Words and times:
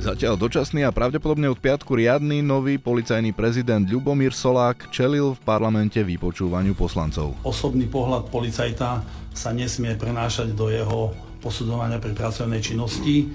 Zatiaľ 0.00 0.40
dočasný 0.40 0.88
a 0.88 0.96
pravdepodobne 0.96 1.52
od 1.52 1.60
piatku 1.60 1.92
riadny 1.92 2.40
nový 2.40 2.80
policajný 2.80 3.36
prezident 3.36 3.84
Ľubomír 3.84 4.32
Solák 4.32 4.88
čelil 4.88 5.36
v 5.36 5.40
parlamente 5.44 6.00
vypočúvaniu 6.00 6.72
poslancov. 6.72 7.36
Osobný 7.44 7.84
pohľad 7.84 8.32
policajta 8.32 9.04
sa 9.36 9.50
nesmie 9.52 9.92
prenášať 10.00 10.56
do 10.56 10.72
jeho 10.72 11.12
posudzovania 11.44 12.00
pri 12.00 12.16
pracovnej 12.16 12.64
činnosti 12.64 13.28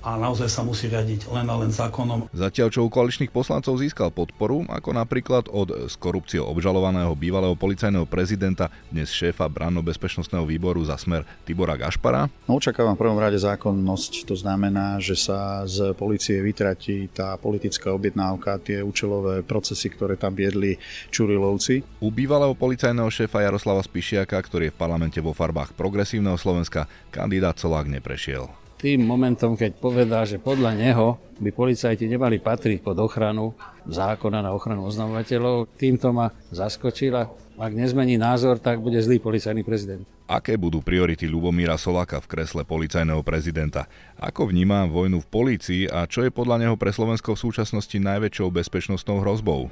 a 0.00 0.16
naozaj 0.16 0.48
sa 0.48 0.62
musí 0.64 0.88
riadiť 0.88 1.28
len 1.32 1.46
a 1.48 1.54
len 1.60 1.72
zákonom. 1.72 2.32
Zatiaľ, 2.32 2.68
čo 2.72 2.84
u 2.84 2.90
koaličných 2.90 3.32
poslancov 3.32 3.80
získal 3.80 4.08
podporu, 4.12 4.64
ako 4.68 4.90
napríklad 4.96 5.48
od 5.52 5.88
s 5.88 5.94
korupciou 5.96 6.48
obžalovaného 6.48 7.12
bývalého 7.16 7.54
policajného 7.56 8.08
prezidenta, 8.08 8.72
dnes 8.88 9.12
šéfa 9.12 9.46
branno-bezpečnostného 9.48 10.44
výboru 10.44 10.84
za 10.84 10.96
smer 10.96 11.24
Tibora 11.44 11.76
Gašpara. 11.76 12.28
No, 12.48 12.60
očakávam 12.60 12.96
v 12.96 13.02
prvom 13.06 13.20
rade 13.20 13.36
zákonnosť, 13.40 14.28
to 14.28 14.36
znamená, 14.36 15.00
že 15.00 15.16
sa 15.16 15.64
z 15.64 15.92
policie 15.96 16.40
vytratí 16.40 17.08
tá 17.12 17.36
politická 17.40 17.92
objednávka, 17.92 18.60
tie 18.60 18.84
účelové 18.84 19.40
procesy, 19.44 19.88
ktoré 19.92 20.16
tam 20.20 20.36
viedli 20.36 20.76
Čurilovci. 21.08 21.82
U 22.04 22.12
bývalého 22.12 22.52
policajného 22.52 23.08
šéfa 23.08 23.44
Jaroslava 23.44 23.80
Spišiaka, 23.84 24.36
ktorý 24.36 24.68
je 24.68 24.74
v 24.74 24.80
parlamente 24.80 25.18
vo 25.22 25.32
farbách 25.32 25.72
progresívneho 25.76 26.36
Slovenska, 26.36 26.90
kandidát 27.10 27.56
Solák 27.56 27.88
neprešiel 27.88 28.59
tým 28.80 29.04
momentom, 29.04 29.60
keď 29.60 29.76
povedal, 29.76 30.24
že 30.24 30.40
podľa 30.40 30.72
neho 30.72 31.20
by 31.36 31.52
policajti 31.52 32.08
nemali 32.08 32.40
patriť 32.40 32.80
pod 32.80 32.96
ochranu 32.96 33.52
zákona 33.84 34.40
na 34.40 34.56
ochranu 34.56 34.88
oznamovateľov, 34.88 35.68
týmto 35.76 36.16
ma 36.16 36.32
zaskočila. 36.48 37.28
Ak 37.60 37.76
nezmení 37.76 38.16
názor, 38.16 38.56
tak 38.56 38.80
bude 38.80 38.96
zlý 39.04 39.20
policajný 39.20 39.60
prezident. 39.60 40.00
Aké 40.24 40.56
budú 40.56 40.80
priority 40.80 41.28
Ľubomíra 41.28 41.76
Soláka 41.76 42.24
v 42.24 42.30
kresle 42.32 42.64
policajného 42.64 43.20
prezidenta? 43.20 43.84
Ako 44.16 44.48
vníma 44.48 44.88
vojnu 44.88 45.20
v 45.20 45.28
polícii 45.28 45.82
a 45.84 46.08
čo 46.08 46.24
je 46.24 46.32
podľa 46.32 46.64
neho 46.64 46.76
pre 46.80 46.88
Slovensko 46.88 47.36
v 47.36 47.42
súčasnosti 47.44 48.00
najväčšou 48.00 48.48
bezpečnostnou 48.48 49.20
hrozbou? 49.20 49.68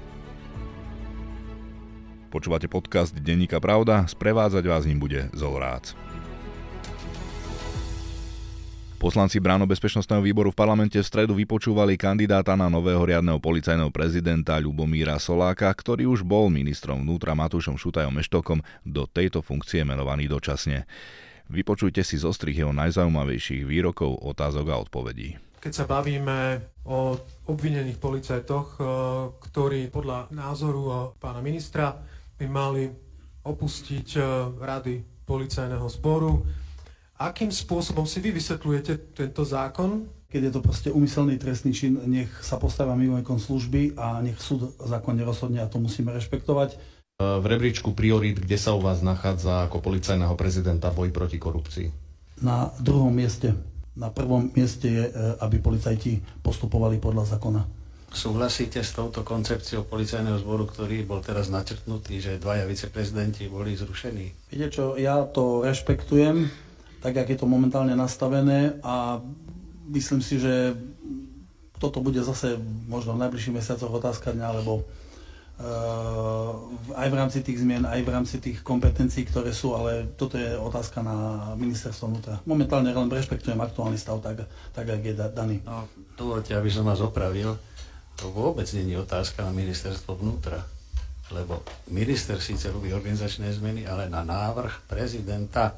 Počúvate 2.29 2.69
podcast 2.69 3.17
Denníka 3.17 3.57
Pravda, 3.57 4.05
sprevádzať 4.05 4.65
vás 4.69 4.85
ním 4.85 5.01
bude 5.01 5.33
Zolrác. 5.33 6.08
Poslanci 8.99 9.39
Bráno 9.39 9.63
bezpečnostného 9.63 10.19
výboru 10.19 10.51
v 10.51 10.59
parlamente 10.59 10.99
v 10.99 11.07
stredu 11.07 11.31
vypočúvali 11.39 11.95
kandidáta 11.95 12.59
na 12.59 12.67
nového 12.67 12.99
riadneho 13.07 13.39
policajného 13.39 13.95
prezidenta 13.95 14.59
Ľubomíra 14.59 15.23
Soláka, 15.23 15.71
ktorý 15.71 16.11
už 16.11 16.27
bol 16.27 16.51
ministrom 16.51 17.07
vnútra 17.07 17.39
Matúšom 17.39 17.79
Šutajom 17.79 18.11
Meštokom 18.11 18.59
do 18.83 19.07
tejto 19.07 19.39
funkcie 19.39 19.87
menovaný 19.87 20.27
dočasne. 20.27 20.91
Vypočujte 21.47 22.03
si 22.03 22.19
zostrih 22.19 22.59
jeho 22.59 22.75
najzaujímavejších 22.75 23.63
výrokov, 23.63 24.19
otázok 24.19 24.67
a 24.75 24.83
odpovedí. 24.83 25.39
Keď 25.63 25.73
sa 25.79 25.87
bavíme 25.87 26.59
o 26.91 27.15
obvinených 27.47 28.03
policajtoch, 28.03 28.69
eh, 28.77 28.85
ktorí 29.47 29.95
podľa 29.95 30.35
názoru 30.35 30.83
eh, 30.91 30.95
pána 31.23 31.39
ministra 31.39 31.95
by 32.35 32.47
mali 32.51 32.91
opustiť 33.47 34.09
eh, 34.19 34.27
rady 34.59 35.23
policajného 35.23 35.87
zboru, 35.87 36.67
Akým 37.19 37.51
spôsobom 37.51 38.07
si 38.07 38.23
vy 38.23 38.31
vysvetľujete 38.31 39.19
tento 39.19 39.43
zákon? 39.43 40.07
Keď 40.31 40.41
je 40.45 40.53
to 40.55 40.61
proste 40.63 40.89
umyselný 40.95 41.35
trestný 41.35 41.75
čin, 41.75 41.99
nech 42.07 42.31
sa 42.47 42.63
postavia 42.63 42.95
mimo 42.95 43.19
služby 43.19 43.99
a 43.99 44.23
nech 44.23 44.39
súd 44.39 44.79
zákonne 44.79 45.27
rozhodne 45.27 45.59
a 45.59 45.67
to 45.67 45.83
musíme 45.83 46.15
rešpektovať. 46.15 46.79
V 47.19 47.43
rebríčku 47.43 47.91
priorít, 47.91 48.39
kde 48.39 48.55
sa 48.55 48.79
u 48.79 48.81
vás 48.85 49.03
nachádza 49.03 49.67
ako 49.67 49.83
policajného 49.83 50.31
prezidenta 50.39 50.95
boj 50.95 51.11
proti 51.11 51.43
korupcii? 51.43 51.91
Na 52.39 52.71
druhom 52.79 53.11
mieste. 53.11 53.51
Na 53.99 54.15
prvom 54.15 54.55
mieste 54.55 54.87
je, 54.87 55.05
e, 55.11 55.13
aby 55.43 55.59
policajti 55.59 56.23
postupovali 56.47 57.03
podľa 57.03 57.35
zákona. 57.35 57.67
Súhlasíte 58.15 58.79
s 58.79 58.95
touto 58.95 59.27
koncepciou 59.27 59.83
policajného 59.83 60.39
zboru, 60.39 60.71
ktorý 60.71 61.03
bol 61.03 61.19
teraz 61.19 61.51
načrtnutý, 61.51 62.23
že 62.23 62.39
dvaja 62.39 62.63
viceprezidenti 62.71 63.51
boli 63.51 63.75
zrušení? 63.75 64.55
Viete 64.55 64.71
čo, 64.71 64.95
ja 64.95 65.27
to 65.27 65.67
rešpektujem, 65.67 66.68
tak, 66.99 67.15
jak 67.15 67.29
je 67.29 67.39
to 67.39 67.47
momentálne 67.47 67.95
nastavené 67.95 68.75
a 68.83 69.23
myslím 69.89 70.23
si, 70.23 70.43
že 70.43 70.75
toto 71.79 72.03
bude 72.03 72.19
zase 72.27 72.59
možno 72.91 73.15
v 73.15 73.23
najbližších 73.27 73.55
mesiacoch 73.55 73.95
otázka 73.95 74.35
dňa, 74.35 74.49
lebo 74.59 74.83
uh, 74.83 76.99
aj 76.99 77.07
v 77.07 77.15
rámci 77.15 77.39
tých 77.47 77.63
zmien, 77.63 77.87
aj 77.87 78.03
v 78.03 78.11
rámci 78.11 78.43
tých 78.43 78.67
kompetencií, 78.67 79.31
ktoré 79.31 79.55
sú, 79.55 79.79
ale 79.79 80.11
toto 80.19 80.35
je 80.35 80.59
otázka 80.59 81.07
na 81.07 81.55
ministerstvo 81.55 82.11
vnútra. 82.11 82.43
Momentálne 82.51 82.91
len 82.91 83.07
rešpektujem 83.07 83.63
aktuálny 83.63 83.95
stav 83.95 84.19
tak, 84.19 84.51
tak 84.75 84.91
jak 84.91 85.03
je 85.07 85.15
daný. 85.15 85.63
No, 85.63 85.87
dovolte, 86.19 86.59
aby 86.59 86.67
som 86.67 86.83
vás 86.83 86.99
opravil. 86.99 87.55
To 88.19 88.35
vôbec 88.35 88.67
nie 88.75 88.91
je 88.91 88.99
otázka 88.99 89.47
na 89.47 89.55
ministerstvo 89.55 90.19
vnútra 90.19 90.67
lebo 91.29 91.61
minister 91.93 92.41
síce 92.41 92.73
robí 92.73 92.93
organizačné 92.93 93.53
zmeny, 93.53 93.85
ale 93.85 94.09
na 94.09 94.25
návrh 94.25 94.89
prezidenta 94.89 95.77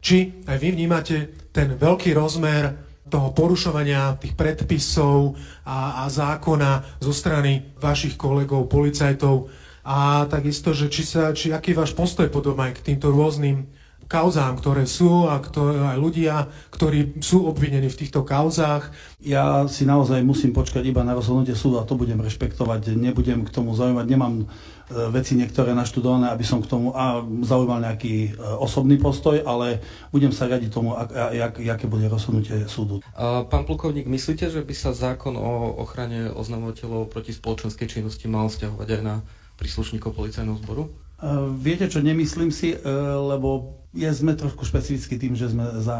či 0.00 0.44
aj 0.48 0.56
vy 0.56 0.68
vnímate 0.74 1.48
ten 1.52 1.76
veľký 1.76 2.16
rozmer 2.16 2.90
toho 3.10 3.34
porušovania 3.34 4.16
tých 4.16 4.38
predpisov 4.38 5.34
a, 5.66 6.02
a 6.02 6.10
zákona 6.10 7.00
zo 7.02 7.12
strany 7.12 7.76
vašich 7.76 8.14
kolegov, 8.16 8.70
policajtov? 8.70 9.50
A 9.84 10.28
takisto, 10.28 10.76
že 10.76 10.92
či, 10.92 11.02
sa, 11.02 11.32
či 11.32 11.50
aký 11.50 11.72
váš 11.72 11.96
postoj 11.96 12.28
potom 12.30 12.54
aj 12.60 12.78
k 12.80 12.92
týmto 12.92 13.10
rôznym 13.10 13.66
kauzám, 14.10 14.58
ktoré 14.58 14.90
sú 14.90 15.30
a 15.30 15.38
ktoré, 15.38 15.78
aj 15.94 15.98
ľudia, 16.02 16.50
ktorí 16.74 17.22
sú 17.22 17.46
obvinení 17.46 17.86
v 17.86 18.00
týchto 18.02 18.26
kauzách. 18.26 18.90
Ja 19.22 19.70
si 19.70 19.86
naozaj 19.86 20.26
musím 20.26 20.50
počkať 20.50 20.82
iba 20.90 21.06
na 21.06 21.14
rozhodnutie 21.14 21.54
súdu 21.54 21.78
a 21.78 21.86
to 21.86 21.94
budem 21.94 22.18
rešpektovať. 22.18 22.98
Nebudem 22.98 23.46
k 23.46 23.54
tomu 23.54 23.70
zaujímať, 23.78 24.06
nemám 24.10 24.50
E, 24.90 25.06
veci 25.14 25.38
niektoré 25.38 25.70
naštudované, 25.70 26.34
aby 26.34 26.42
som 26.42 26.58
k 26.58 26.66
tomu 26.66 26.90
a 26.90 27.22
zaujímal 27.22 27.78
nejaký 27.78 28.14
e, 28.26 28.30
osobný 28.58 28.98
postoj, 28.98 29.38
ale 29.46 29.78
budem 30.10 30.34
sa 30.34 30.50
radiť 30.50 30.66
tomu, 30.66 30.98
ak, 30.98 31.14
jak, 31.30 31.54
aké 31.62 31.86
bude 31.86 32.10
rozhodnutie 32.10 32.66
súdu. 32.66 32.98
Pán 33.46 33.62
plukovník, 33.70 34.10
myslíte, 34.10 34.50
že 34.50 34.66
by 34.66 34.74
sa 34.74 34.90
zákon 34.90 35.38
o 35.38 35.78
ochrane 35.78 36.34
oznamovateľov 36.34 37.06
proti 37.06 37.30
spoločenskej 37.30 37.86
činnosti 37.86 38.26
mal 38.26 38.50
stiahovať 38.50 38.88
aj 38.98 39.02
na 39.06 39.22
príslušníkov 39.62 40.10
policajného 40.10 40.58
zboru? 40.58 40.90
Uh, 41.20 41.52
viete 41.52 41.84
čo, 41.84 42.00
nemyslím 42.00 42.48
si, 42.48 42.72
uh, 42.72 42.80
lebo 43.28 43.80
je, 43.90 44.06
sme 44.14 44.38
trošku 44.38 44.62
špecificky 44.62 45.18
tým, 45.18 45.34
že 45.34 45.50
sme 45.50 45.66
za, 45.82 45.98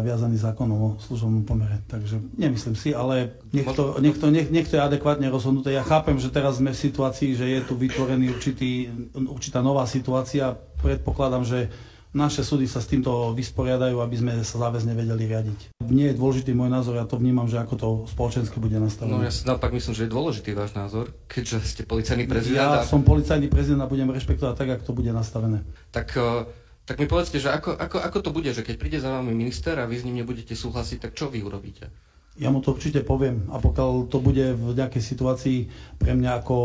viazaní 0.00 0.38
zákonom 0.38 0.78
o 0.78 0.90
služobnom 1.02 1.42
pomere. 1.42 1.82
Takže 1.90 2.22
nemyslím 2.38 2.78
si, 2.78 2.94
ale 2.94 3.34
niekto, 3.50 3.98
niekto, 3.98 4.30
nech, 4.30 4.46
niekto 4.48 4.78
je 4.78 4.86
adekvátne 4.86 5.26
rozhodnuté. 5.26 5.74
Ja 5.74 5.82
chápem, 5.82 6.22
že 6.22 6.30
teraz 6.30 6.62
sme 6.62 6.70
v 6.70 6.82
situácii, 6.86 7.34
že 7.34 7.46
je 7.50 7.60
tu 7.66 7.74
vytvorený 7.74 8.30
určitý, 8.30 8.94
určitá 9.12 9.58
nová 9.58 9.90
situácia. 9.90 10.54
Predpokladám, 10.78 11.42
že 11.42 11.66
naše 12.12 12.44
súdy 12.44 12.68
sa 12.68 12.84
s 12.84 12.88
týmto 12.88 13.32
vysporiadajú, 13.32 14.00
aby 14.04 14.16
sme 14.20 14.32
sa 14.44 14.56
záväzne 14.68 14.92
vedeli 14.92 15.24
riadiť. 15.28 15.80
Nie 15.88 16.12
je 16.12 16.18
dôležitý 16.20 16.52
môj 16.52 16.68
názor, 16.68 17.00
ja 17.00 17.08
to 17.08 17.16
vnímam, 17.16 17.48
že 17.48 17.56
ako 17.56 17.74
to 17.76 17.88
spoločensky 18.12 18.60
bude 18.60 18.76
nastavené. 18.76 19.16
No 19.16 19.24
ja 19.24 19.32
si 19.32 19.48
naopak 19.48 19.72
myslím, 19.72 19.96
že 19.96 20.04
je 20.04 20.10
dôležitý 20.12 20.52
váš 20.52 20.76
názor, 20.76 21.08
keďže 21.26 21.64
ste 21.64 21.82
policajný 21.88 22.28
prezident. 22.28 22.60
Ja 22.60 22.84
a... 22.84 22.86
som 22.86 23.00
policajný 23.00 23.48
prezident 23.48 23.80
a 23.80 23.88
budem 23.88 24.12
rešpektovať 24.12 24.54
tak, 24.54 24.68
ako 24.76 24.82
to 24.88 24.92
bude 24.92 25.10
nastavené. 25.10 25.64
Tak 25.90 26.08
uh 26.16 26.62
tak 26.82 26.98
mi 26.98 27.06
povedzte, 27.06 27.38
že 27.38 27.46
ako, 27.46 27.78
ako, 27.78 27.96
ako 28.02 28.18
to 28.18 28.30
bude, 28.34 28.50
že 28.50 28.66
keď 28.66 28.74
príde 28.74 28.98
za 28.98 29.14
vami 29.14 29.30
minister 29.30 29.78
a 29.78 29.86
vy 29.86 30.02
s 30.02 30.06
ním 30.06 30.18
nebudete 30.18 30.58
súhlasiť, 30.58 30.98
tak 30.98 31.12
čo 31.14 31.30
vy 31.30 31.38
urobíte? 31.38 31.94
Ja 32.34 32.50
mu 32.50 32.58
to 32.58 32.74
určite 32.74 33.06
poviem 33.06 33.46
a 33.54 33.60
pokiaľ 33.62 34.10
to 34.10 34.18
bude 34.18 34.56
v 34.56 34.74
nejakej 34.74 35.02
situácii 35.04 35.58
pre 36.00 36.16
mňa 36.16 36.42
ako 36.42 36.56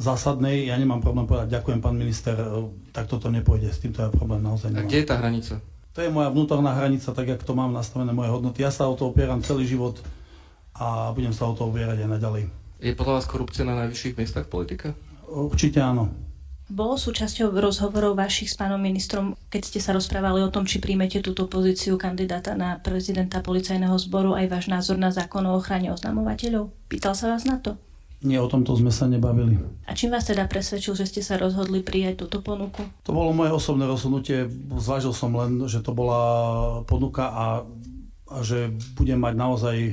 zásadnej, 0.00 0.72
ja 0.72 0.80
nemám 0.80 1.04
problém 1.04 1.28
povedať, 1.28 1.60
ďakujem 1.60 1.80
pán 1.84 1.94
minister, 1.94 2.34
tak 2.90 3.06
toto 3.06 3.28
nepôjde, 3.28 3.68
s 3.68 3.84
týmto 3.84 4.00
ja 4.00 4.08
problém 4.08 4.40
naozaj 4.40 4.72
nemám. 4.72 4.84
A 4.84 4.88
kde 4.88 4.98
je 4.98 5.06
tá 5.06 5.16
hranica? 5.20 5.54
To 5.92 5.98
je 6.00 6.08
moja 6.08 6.32
vnútorná 6.32 6.72
hranica, 6.72 7.12
tak 7.12 7.26
ako 7.28 7.44
to 7.44 7.54
mám 7.54 7.70
nastavené 7.76 8.10
moje 8.16 8.32
hodnoty. 8.32 8.64
Ja 8.64 8.72
sa 8.72 8.88
o 8.88 8.96
to 8.96 9.12
opieram 9.12 9.44
celý 9.44 9.68
život 9.68 10.00
a 10.72 11.12
budem 11.12 11.36
sa 11.36 11.50
o 11.50 11.52
to 11.52 11.68
opierať 11.68 12.06
aj 12.06 12.10
naďalej. 12.16 12.42
Je 12.80 12.96
podľa 12.96 13.20
vás 13.20 13.26
korupcia 13.28 13.68
na 13.68 13.76
najvyšších 13.84 14.16
miestach 14.16 14.48
v 14.48 14.52
politike? 14.56 14.86
Určite 15.28 15.84
áno. 15.84 16.08
Bolo 16.70 16.94
súčasťou 16.94 17.50
rozhovorov 17.50 18.14
vašich 18.14 18.54
s 18.54 18.54
pánom 18.54 18.78
ministrom, 18.78 19.34
keď 19.50 19.62
ste 19.66 19.82
sa 19.82 19.90
rozprávali 19.90 20.38
o 20.46 20.54
tom, 20.54 20.62
či 20.62 20.78
príjmete 20.78 21.18
túto 21.18 21.50
pozíciu 21.50 21.98
kandidáta 21.98 22.54
na 22.54 22.78
prezidenta 22.78 23.42
policajného 23.42 23.98
zboru 23.98 24.38
aj 24.38 24.46
váš 24.46 24.66
názor 24.70 24.94
na 24.94 25.10
zákon 25.10 25.42
o 25.50 25.58
ochrane 25.58 25.90
oznamovateľov? 25.90 26.70
Pýtal 26.86 27.18
sa 27.18 27.34
vás 27.34 27.42
na 27.42 27.58
to? 27.58 27.74
Nie, 28.20 28.36
o 28.36 28.52
tomto 28.52 28.76
sme 28.76 28.92
sa 28.92 29.08
nebavili. 29.08 29.56
A 29.88 29.96
čím 29.96 30.12
vás 30.12 30.28
teda 30.28 30.44
presvedčil, 30.44 30.92
že 30.92 31.08
ste 31.08 31.24
sa 31.24 31.40
rozhodli 31.40 31.80
prijať 31.80 32.20
túto 32.20 32.44
ponuku? 32.44 32.84
To 33.08 33.16
bolo 33.16 33.32
moje 33.32 33.48
osobné 33.56 33.88
rozhodnutie. 33.88 34.44
Zvážil 34.76 35.16
som 35.16 35.32
len, 35.32 35.56
že 35.64 35.80
to 35.80 35.96
bola 35.96 36.20
ponuka 36.84 37.32
a, 37.32 37.46
a 38.28 38.36
že 38.44 38.76
budem 38.92 39.16
mať 39.16 39.34
naozaj 39.40 39.76
e, 39.80 39.92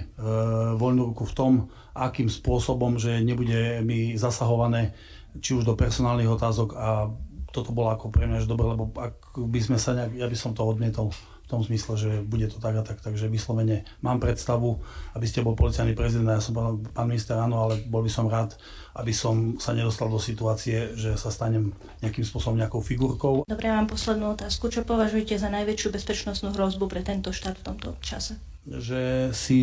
voľnú 0.76 1.16
ruku 1.16 1.24
v 1.24 1.36
tom, 1.40 1.52
akým 1.96 2.28
spôsobom, 2.28 3.00
že 3.00 3.24
nebude 3.24 3.80
mi 3.88 4.20
zasahované 4.20 4.92
či 5.40 5.56
už 5.56 5.64
do 5.64 5.80
personálnych 5.80 6.28
otázok 6.28 6.70
a 6.76 7.08
toto 7.56 7.72
bolo 7.72 7.96
ako 7.96 8.12
pre 8.12 8.28
mňa 8.28 8.44
dobre, 8.44 8.76
lebo 8.76 8.92
ak 9.00 9.40
by 9.40 9.60
sme 9.64 9.78
sa 9.80 9.96
nejak, 9.96 10.14
ja 10.20 10.28
by 10.28 10.38
som 10.38 10.52
to 10.52 10.68
odmietol 10.68 11.10
v 11.48 11.56
tom 11.56 11.64
zmysle, 11.64 11.96
že 11.96 12.12
bude 12.28 12.52
to 12.52 12.60
tak 12.60 12.76
a 12.76 12.84
tak. 12.84 13.00
Takže 13.00 13.32
vyslovene 13.32 13.88
mám 14.04 14.20
predstavu, 14.20 14.84
aby 15.16 15.24
ste 15.24 15.40
bol 15.40 15.56
policajný 15.56 15.96
prezident, 15.96 16.36
ja 16.36 16.44
som 16.44 16.52
bol 16.52 16.84
pán 16.92 17.08
minister, 17.08 17.40
áno, 17.40 17.64
ale 17.64 17.80
bol 17.88 18.04
by 18.04 18.12
som 18.12 18.28
rád, 18.28 18.60
aby 19.00 19.16
som 19.16 19.56
sa 19.56 19.72
nedostal 19.72 20.12
do 20.12 20.20
situácie, 20.20 20.92
že 21.00 21.16
sa 21.16 21.32
stanem 21.32 21.72
nejakým 22.04 22.28
spôsobom 22.28 22.60
nejakou 22.60 22.84
figurkou. 22.84 23.48
Dobre, 23.48 23.72
mám 23.72 23.88
poslednú 23.88 24.36
otázku. 24.36 24.68
Čo 24.68 24.84
považujete 24.84 25.40
za 25.40 25.48
najväčšiu 25.48 25.88
bezpečnostnú 25.96 26.52
hrozbu 26.52 26.92
pre 26.92 27.00
tento 27.00 27.32
štát 27.32 27.56
v 27.56 27.64
tomto 27.64 27.96
čase? 28.04 28.36
Že 28.68 29.32
si 29.32 29.60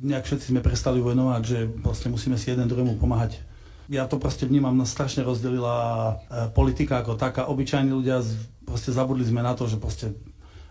nejak 0.00 0.24
všetci 0.24 0.56
sme 0.56 0.64
prestali 0.64 1.04
vojnovať, 1.04 1.42
že 1.44 1.68
vlastne 1.84 2.08
musíme 2.08 2.40
si 2.40 2.48
jeden 2.48 2.64
druhému 2.64 2.96
pomáhať 2.96 3.44
ja 3.88 4.04
to 4.04 4.20
proste 4.20 4.44
vnímam, 4.44 4.76
nás 4.76 4.92
strašne 4.92 5.24
rozdelila 5.24 6.20
e, 6.28 6.52
politika 6.52 7.00
ako 7.00 7.16
taká. 7.16 7.48
Obyčajní 7.48 7.88
ľudia, 7.88 8.20
proste 8.68 8.92
zabudli 8.92 9.24
sme 9.24 9.40
na 9.40 9.56
to, 9.56 9.64
že 9.64 9.80
proste 9.80 10.12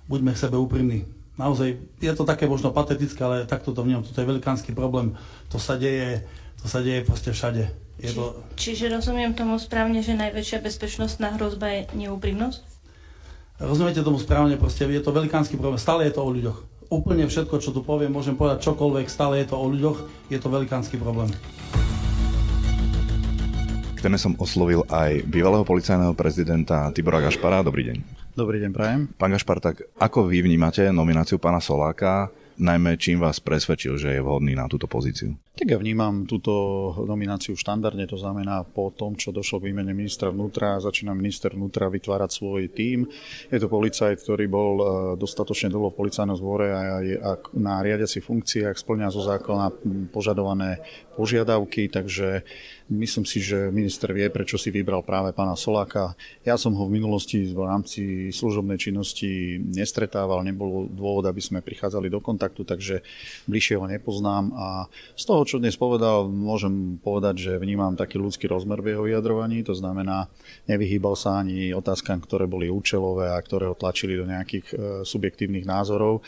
buďme 0.07 0.31
k 0.33 0.42
sebe 0.42 0.56
úprimní. 0.56 1.06
Naozaj, 1.38 1.77
je 2.01 2.13
to 2.18 2.25
také 2.25 2.50
možno 2.50 2.74
patetické, 2.74 3.21
ale 3.21 3.45
takto 3.45 3.69
to 3.69 3.86
vnímam. 3.86 4.01
Toto 4.01 4.18
je 4.18 4.25
velikánsky 4.25 4.74
problém. 4.74 5.13
To 5.54 5.62
sa 5.62 5.77
deje, 5.77 6.25
to 6.57 6.65
sa 6.65 6.81
deje 6.81 7.06
proste 7.06 7.30
všade. 7.30 7.69
Je 8.01 8.09
Či, 8.09 8.18
to... 8.18 8.24
Čiže 8.57 8.86
rozumiem 8.89 9.38
tomu 9.38 9.62
správne, 9.62 10.01
že 10.01 10.18
najväčšia 10.18 10.65
bezpečnostná 10.65 11.38
hrozba 11.38 11.69
je 11.69 11.81
neúprimnosť? 11.94 12.62
Rozumiete 13.62 14.01
tomu 14.01 14.18
správne, 14.18 14.57
proste 14.57 14.86
je 14.89 15.01
to 15.01 15.13
velikánsky 15.13 15.57
problém. 15.57 15.81
Stále 15.81 16.09
je 16.09 16.13
to 16.18 16.25
o 16.25 16.30
ľuďoch. 16.30 16.57
Úplne 16.89 17.25
všetko, 17.25 17.57
čo 17.62 17.74
tu 17.74 17.81
poviem, 17.81 18.13
môžem 18.13 18.38
povedať 18.38 18.69
čokoľvek, 18.69 19.06
stále 19.09 19.42
je 19.42 19.50
to 19.50 19.57
o 19.57 19.65
ľuďoch, 19.65 19.98
je 20.30 20.39
to 20.39 20.48
velikánsky 20.48 20.95
problém. 20.98 21.30
K 23.98 24.00
téme 24.06 24.21
som 24.21 24.38
oslovil 24.38 24.86
aj 24.94 25.25
bývalého 25.25 25.65
policajného 25.65 26.13
prezidenta 26.13 26.94
Tibora 26.94 27.18
Gašpara. 27.18 27.65
Dobrý 27.65 27.94
deň. 27.94 28.27
Dobrý 28.38 28.62
deň, 28.62 28.69
prajem. 28.69 29.01
Pán 29.18 29.34
Gašpar, 29.34 29.57
tak 29.57 29.81
ako 29.98 30.30
vy 30.30 30.45
vnímate 30.45 30.94
nomináciu 30.94 31.42
pána 31.42 31.57
Soláka 31.57 32.30
najmä 32.57 32.98
čím 32.98 33.22
vás 33.22 33.38
presvedčil, 33.38 34.01
že 34.01 34.18
je 34.18 34.22
vhodný 34.22 34.57
na 34.57 34.66
túto 34.66 34.89
pozíciu? 34.89 35.38
Tak 35.57 35.74
ja 35.74 35.78
vnímam 35.78 36.30
túto 36.30 36.54
nomináciu 37.01 37.57
štandardne, 37.57 38.06
to 38.06 38.18
znamená 38.18 38.62
po 38.62 38.94
tom, 38.94 39.18
čo 39.18 39.34
došlo 39.34 39.62
k 39.62 39.74
výmene 39.74 39.89
ministra 39.94 40.30
vnútra, 40.30 40.78
začína 40.78 41.18
minister 41.18 41.54
vnútra 41.54 41.89
vytvárať 41.89 42.30
svoj 42.30 42.69
tím. 42.69 43.10
Je 43.50 43.57
to 43.57 43.66
policajt, 43.69 44.22
ktorý 44.22 44.45
bol 44.45 44.74
e, 44.78 44.83
dostatočne 45.18 45.74
dlho 45.74 45.90
v 45.90 45.98
policajnom 45.98 46.38
zbore 46.38 46.69
a, 46.69 47.01
a 47.01 47.31
na 47.57 47.81
riadiaci 47.81 48.22
funkciách 48.22 48.78
splňa 48.78 49.10
zo 49.10 49.25
zákona 49.25 49.74
požadované 50.13 50.78
požiadavky, 51.18 51.90
takže 51.90 52.45
myslím 52.88 53.25
si, 53.28 53.44
že 53.44 53.68
minister 53.68 54.12
vie, 54.16 54.28
prečo 54.31 54.56
si 54.56 54.72
vybral 54.72 55.04
práve 55.04 55.36
pána 55.36 55.60
Soláka. 55.60 56.16
Ja 56.48 56.56
som 56.56 56.72
ho 56.75 56.88
v 56.88 56.95
minulosti 56.95 57.51
v 57.51 57.60
rámci 57.68 58.31
služobnej 58.31 58.80
činnosti 58.80 59.60
nestretával, 59.60 60.44
nebol 60.48 60.88
dôvod, 60.88 61.28
aby 61.28 61.44
sme 61.44 61.60
prichádzali 61.60 62.07
do 62.07 62.24
kontaktu 62.24 62.63
takže 62.63 63.04
bližšie 63.48 63.75
ho 63.80 63.86
nepoznám 63.88 64.51
a 64.56 64.68
z 65.16 65.24
toho, 65.24 65.42
čo 65.44 65.60
dnes 65.60 65.75
povedal, 65.75 66.28
môžem 66.28 67.00
povedať, 67.00 67.36
že 67.50 67.51
vnímam 67.60 67.95
taký 67.95 68.19
ľudský 68.19 68.48
rozmer 68.48 68.80
v 68.80 68.95
jeho 68.95 69.04
vyjadrovaní, 69.04 69.63
to 69.63 69.75
znamená, 69.75 70.31
nevyhýbal 70.68 71.16
sa 71.16 71.44
ani 71.44 71.72
otázkam, 71.75 72.24
ktoré 72.24 72.48
boli 72.48 72.72
účelové 72.72 73.31
a 73.31 73.40
ktoré 73.40 73.72
ho 73.72 73.75
tlačili 73.75 74.19
do 74.19 74.28
nejakých 74.28 74.66
e, 74.72 74.75
subjektívnych 75.07 75.68
názorov 75.68 76.24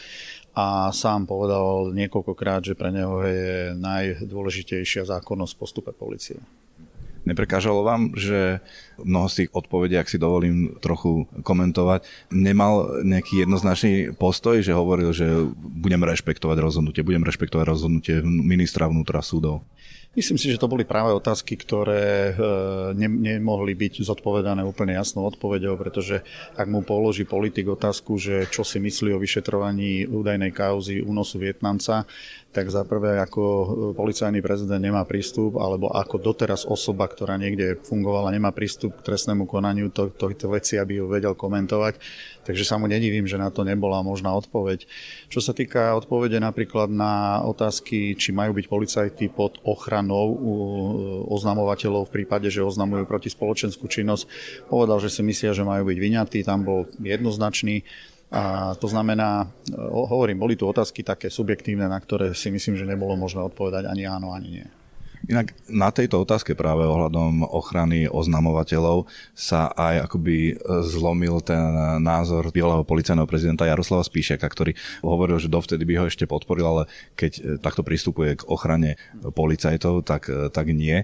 a 0.60 0.90
sám 0.92 1.30
povedal 1.30 1.94
niekoľkokrát, 1.94 2.66
že 2.66 2.76
pre 2.76 2.90
neho 2.90 3.22
je 3.24 3.78
najdôležitejšia 3.78 5.08
zákonnosť 5.08 5.54
v 5.56 5.62
postupe 5.62 5.92
policie. 5.94 6.42
Neprekážalo 7.30 7.86
vám, 7.86 8.18
že 8.18 8.66
mnoho 8.98 9.30
z 9.30 9.46
tých 9.46 9.50
odpovedí, 9.54 9.96
ak 9.96 10.10
si 10.10 10.18
dovolím 10.18 10.82
trochu 10.82 11.30
komentovať, 11.46 12.04
nemal 12.34 13.06
nejaký 13.06 13.46
jednoznačný 13.46 14.18
postoj, 14.18 14.66
že 14.66 14.74
hovoril, 14.74 15.14
že 15.14 15.30
budem 15.56 16.02
rešpektovať 16.02 16.58
rozhodnutie, 16.58 17.06
budem 17.06 17.22
rešpektovať 17.22 17.66
rozhodnutie 17.70 18.26
ministra 18.26 18.90
vnútra 18.90 19.22
súdov? 19.22 19.62
Myslím 20.18 20.42
si, 20.42 20.50
že 20.50 20.58
to 20.58 20.66
boli 20.66 20.90
práve 20.90 21.14
otázky, 21.14 21.54
ktoré 21.54 22.34
e, 22.34 22.42
ne, 22.98 23.06
nemohli 23.06 23.78
byť 23.78 24.02
zodpovedané 24.02 24.66
úplne 24.66 24.98
jasnou 24.98 25.30
odpovedou, 25.30 25.78
pretože 25.78 26.26
ak 26.58 26.66
mu 26.66 26.82
položí 26.82 27.30
politik 27.30 27.70
otázku, 27.70 28.18
že 28.18 28.50
čo 28.50 28.66
si 28.66 28.82
myslí 28.82 29.14
o 29.14 29.22
vyšetrovaní 29.22 30.10
údajnej 30.10 30.50
kauzy 30.50 31.06
únosu 31.06 31.38
Vietnamca, 31.38 32.10
tak 32.50 32.74
za 32.74 32.82
prvé 32.82 33.22
ako 33.22 33.44
e, 33.46 33.66
policajný 33.94 34.42
prezident 34.42 34.82
nemá 34.82 35.06
prístup, 35.06 35.62
alebo 35.62 35.94
ako 35.94 36.18
doteraz 36.18 36.66
osoba, 36.66 37.06
ktorá 37.06 37.38
niekde 37.38 37.78
fungovala, 37.78 38.34
nemá 38.34 38.50
prístup 38.50 38.98
k 38.98 39.06
trestnému 39.06 39.46
konaniu 39.46 39.94
to, 39.94 40.10
veci, 40.50 40.82
aby 40.82 40.98
ju 40.98 41.06
vedel 41.06 41.38
komentovať. 41.38 42.02
Takže 42.50 42.66
sa 42.66 42.82
mu 42.82 42.90
nedivím, 42.90 43.30
že 43.30 43.38
na 43.38 43.54
to 43.54 43.62
nebola 43.62 44.02
možná 44.02 44.34
odpoveď. 44.34 44.90
Čo 45.30 45.46
sa 45.46 45.54
týka 45.54 45.94
odpovede 45.94 46.42
napríklad 46.42 46.90
na 46.90 47.46
otázky, 47.46 48.18
či 48.18 48.34
majú 48.34 48.58
byť 48.58 48.66
policajti 48.66 49.26
pod 49.30 49.62
ochranou 49.62 50.34
e, 50.34 50.38
oznamovateľov 51.30 52.10
v 52.10 52.14
prípade, 52.22 52.50
že 52.50 52.66
oznamujú 52.66 53.06
proti 53.06 53.30
spoločenskú 53.30 53.86
činnosť, 53.86 54.26
povedal, 54.66 54.98
že 54.98 55.14
si 55.14 55.22
myslia, 55.22 55.54
že 55.54 55.62
majú 55.62 55.86
byť 55.86 55.98
vyňatí, 56.02 56.42
tam 56.42 56.66
bol 56.66 56.90
jednoznačný. 56.98 57.86
A 58.30 58.78
to 58.78 58.86
znamená, 58.86 59.50
hovorím, 59.90 60.38
boli 60.38 60.54
tu 60.54 60.70
otázky 60.70 61.02
také 61.02 61.34
subjektívne, 61.34 61.90
na 61.90 61.98
ktoré 61.98 62.38
si 62.38 62.54
myslím, 62.54 62.78
že 62.78 62.86
nebolo 62.86 63.18
možné 63.18 63.42
odpovedať 63.42 63.90
ani 63.90 64.06
áno, 64.06 64.38
ani 64.38 64.50
nie. 64.62 64.68
Inak 65.28 65.52
na 65.68 65.92
tejto 65.92 66.24
otázke 66.24 66.56
práve 66.56 66.88
ohľadom 66.88 67.44
ochrany 67.44 68.08
oznamovateľov 68.08 69.04
sa 69.36 69.68
aj 69.76 70.08
akoby 70.08 70.56
zlomil 70.88 71.44
ten 71.44 71.60
názor 72.00 72.50
bývalého 72.56 72.88
policajného 72.88 73.28
prezidenta 73.28 73.68
Jaroslava 73.68 74.08
Spíšeka, 74.08 74.48
ktorý 74.48 74.74
hovoril, 75.04 75.38
že 75.38 75.52
dovtedy 75.52 75.84
by 75.84 75.94
ho 76.00 76.06
ešte 76.08 76.24
podporil, 76.24 76.66
ale 76.66 76.84
keď 77.20 77.60
takto 77.60 77.84
pristupuje 77.84 78.40
k 78.40 78.48
ochrane 78.48 78.96
policajtov, 79.36 80.08
tak, 80.08 80.32
tak 80.56 80.66
nie. 80.72 81.04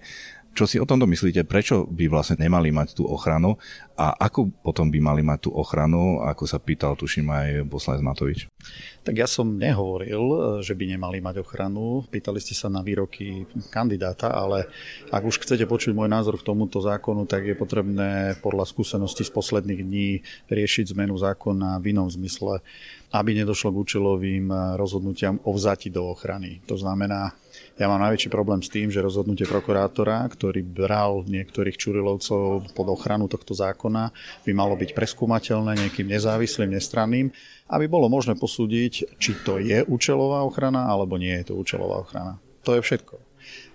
Čo 0.55 0.63
si 0.63 0.79
o 0.79 0.87
tomto 0.87 1.03
myslíte? 1.03 1.43
Prečo 1.43 1.83
by 1.83 2.07
vlastne 2.07 2.39
nemali 2.39 2.71
mať 2.71 2.95
tú 2.95 3.03
ochranu 3.03 3.59
a 3.99 4.15
ako 4.15 4.55
potom 4.63 4.87
by 4.87 5.03
mali 5.03 5.19
mať 5.19 5.47
tú 5.47 5.49
ochranu, 5.51 6.23
ako 6.23 6.47
sa 6.47 6.63
pýtal, 6.63 6.95
tuším 6.95 7.27
aj 7.27 7.47
poslanec 7.67 7.99
Matovič? 7.99 8.47
Tak 9.03 9.19
ja 9.19 9.27
som 9.27 9.59
nehovoril, 9.59 10.23
že 10.63 10.71
by 10.71 10.95
nemali 10.95 11.19
mať 11.19 11.43
ochranu. 11.43 12.07
Pýtali 12.07 12.39
ste 12.39 12.55
sa 12.55 12.71
na 12.71 12.79
výroky 12.79 13.43
kandidáta, 13.67 14.31
ale 14.31 14.71
ak 15.11 15.27
už 15.27 15.43
chcete 15.43 15.67
počuť 15.67 15.91
môj 15.91 16.07
názor 16.07 16.39
k 16.39 16.47
tomuto 16.47 16.79
zákonu, 16.79 17.27
tak 17.27 17.51
je 17.51 17.55
potrebné 17.59 18.39
podľa 18.39 18.63
skúseností 18.63 19.27
z 19.27 19.35
posledných 19.35 19.83
dní 19.83 20.23
riešiť 20.47 20.95
zmenu 20.95 21.19
zákona 21.19 21.83
v 21.83 21.91
inom 21.91 22.07
zmysle, 22.07 22.63
aby 23.15 23.31
nedošlo 23.31 23.71
k 23.71 23.79
účelovým 23.79 24.45
rozhodnutiam 24.75 25.39
o 25.47 25.55
vzati 25.55 25.87
do 25.87 26.11
ochrany. 26.11 26.59
To 26.67 26.75
znamená, 26.75 27.31
ja 27.79 27.87
mám 27.87 28.03
najväčší 28.03 28.27
problém 28.27 28.59
s 28.59 28.67
tým, 28.67 28.91
že 28.91 28.99
rozhodnutie 28.99 29.47
prokurátora, 29.47 30.27
ktorý 30.27 30.59
bral 30.63 31.23
niektorých 31.23 31.79
Čurilovcov 31.79 32.75
pod 32.75 32.87
ochranu 32.91 33.31
tohto 33.31 33.55
zákona, 33.55 34.11
by 34.43 34.51
malo 34.51 34.75
byť 34.75 34.91
preskúmateľné 34.91 35.79
nejakým 35.79 36.11
nezávislým, 36.11 36.75
nestranným, 36.75 37.31
aby 37.71 37.85
bolo 37.87 38.11
možné 38.11 38.35
posúdiť, 38.35 39.15
či 39.15 39.31
to 39.47 39.63
je 39.63 39.87
účelová 39.87 40.43
ochrana 40.43 40.91
alebo 40.91 41.15
nie 41.15 41.31
je 41.39 41.51
to 41.51 41.53
účelová 41.55 42.03
ochrana. 42.03 42.35
To 42.67 42.75
je 42.75 42.83
všetko. 42.83 43.24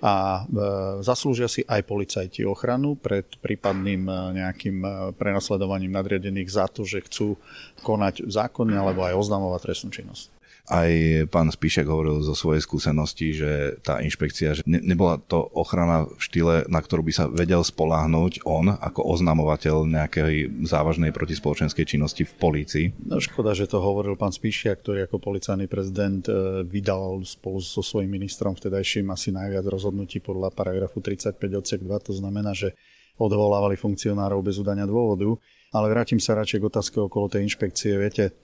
A 0.00 0.12
e, 0.12 0.56
zaslúžia 1.04 1.46
si 1.46 1.60
aj 1.68 1.84
policajti 1.84 2.42
ochranu 2.48 2.96
pred 2.96 3.28
prípadným 3.44 4.08
e, 4.08 4.14
nejakým 4.40 4.76
e, 4.80 4.88
prenasledovaním 5.14 5.92
nadriadených 5.92 6.48
za 6.48 6.66
to, 6.72 6.88
že 6.88 7.04
chcú 7.04 7.36
konať 7.84 8.24
zákonne 8.24 8.74
alebo 8.80 9.04
aj 9.04 9.18
oznamovať 9.20 9.60
trestnú 9.60 9.92
činnosť. 9.92 10.39
Aj 10.68 10.90
pán 11.32 11.48
Spíšek 11.48 11.88
hovoril 11.88 12.20
zo 12.20 12.36
svojej 12.36 12.62
skúsenosti, 12.62 13.32
že 13.32 13.80
tá 13.80 14.02
inšpekcia, 14.04 14.60
že 14.60 14.62
ne, 14.68 14.82
nebola 14.82 15.16
to 15.16 15.40
ochrana 15.54 16.06
v 16.06 16.20
štýle, 16.20 16.54
na 16.68 16.80
ktorú 16.82 17.06
by 17.06 17.12
sa 17.14 17.24
vedel 17.30 17.64
spoláhnuť 17.64 18.44
on 18.44 18.74
ako 18.74 19.00
oznamovateľ 19.16 19.88
nejakej 19.88 20.64
závažnej 20.66 21.10
protispoločenskej 21.10 21.84
činnosti 21.86 22.22
v 22.26 22.32
polícii. 22.36 22.86
No 23.06 23.18
škoda, 23.18 23.56
že 23.56 23.70
to 23.70 23.80
hovoril 23.80 24.14
pán 24.14 24.34
Spíšia, 24.34 24.76
ktorý 24.76 25.08
ako 25.08 25.16
policajný 25.22 25.70
prezident 25.70 26.26
e, 26.26 26.62
vydal 26.66 27.22
spolu 27.24 27.58
so 27.62 27.82
svojím 27.82 28.20
ministrom 28.20 28.52
vtedajším 28.54 29.10
asi 29.10 29.30
najviac 29.30 29.66
rozhodnutí 29.66 30.20
podľa 30.22 30.52
paragrafu 30.52 31.02
35 31.02 31.38
odsek 31.60 31.80
2, 31.82 32.06
to 32.06 32.12
znamená, 32.14 32.52
že 32.52 32.76
odvolávali 33.20 33.76
funkcionárov 33.76 34.40
bez 34.40 34.56
udania 34.56 34.88
dôvodu. 34.88 35.36
Ale 35.70 35.86
vrátim 35.86 36.18
sa 36.18 36.34
radšej 36.34 36.58
k 36.58 36.66
otázke 36.66 36.96
okolo 36.98 37.30
tej 37.30 37.46
inšpekcie. 37.46 37.94
Viete, 37.94 38.34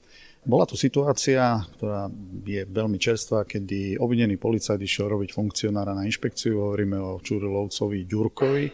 bola 0.46 0.64
tu 0.64 0.78
situácia, 0.78 1.66
ktorá 1.76 2.06
je 2.46 2.62
veľmi 2.62 2.96
čerstvá, 2.96 3.42
kedy 3.44 3.98
obvinený 3.98 4.38
policajt 4.38 4.78
išiel 4.78 5.10
robiť 5.10 5.34
funkcionára 5.34 5.92
na 5.92 6.06
inšpekciu, 6.06 6.62
hovoríme 6.62 6.96
o 6.96 7.18
Čurilovcovi 7.18 8.06
Ďurkovi, 8.06 8.64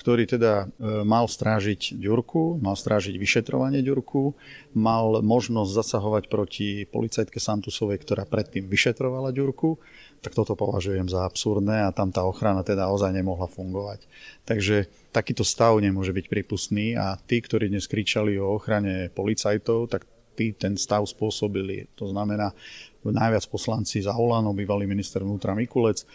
ktorý 0.00 0.24
teda 0.24 0.64
e, 0.64 0.66
mal 1.04 1.28
strážiť 1.28 2.00
Ďurku, 2.00 2.56
mal 2.64 2.72
strážiť 2.72 3.20
vyšetrovanie 3.20 3.84
Ďurku, 3.84 4.32
mal 4.72 5.20
možnosť 5.20 5.76
zasahovať 5.76 6.24
proti 6.32 6.88
policajtke 6.88 7.36
Santusovej, 7.36 8.00
ktorá 8.00 8.24
predtým 8.24 8.64
vyšetrovala 8.64 9.36
Ďurku, 9.36 9.76
tak 10.24 10.32
toto 10.32 10.56
považujem 10.56 11.04
za 11.04 11.28
absurdné 11.28 11.84
a 11.84 11.92
tam 11.92 12.08
tá 12.08 12.24
ochrana 12.24 12.64
teda 12.64 12.88
ozaj 12.88 13.12
nemohla 13.12 13.44
fungovať. 13.44 14.08
Takže 14.48 14.88
takýto 15.12 15.44
stav 15.44 15.76
nemôže 15.84 16.16
byť 16.16 16.26
pripustný 16.32 16.96
a 16.96 17.20
tí, 17.20 17.44
ktorí 17.44 17.68
dnes 17.68 17.84
kričali 17.84 18.40
o 18.40 18.56
ochrane 18.56 19.12
policajtov, 19.12 19.92
tak 19.92 20.08
tí 20.40 20.56
ten 20.56 20.80
stav 20.80 21.04
spôsobili. 21.04 21.92
To 22.00 22.08
znamená, 22.08 22.56
najviac 23.04 23.44
poslanci 23.52 24.00
za 24.00 24.16
Olano, 24.16 24.56
bývalý 24.56 24.88
minister 24.88 25.20
vnútra 25.20 25.52
Mikulec, 25.52 26.08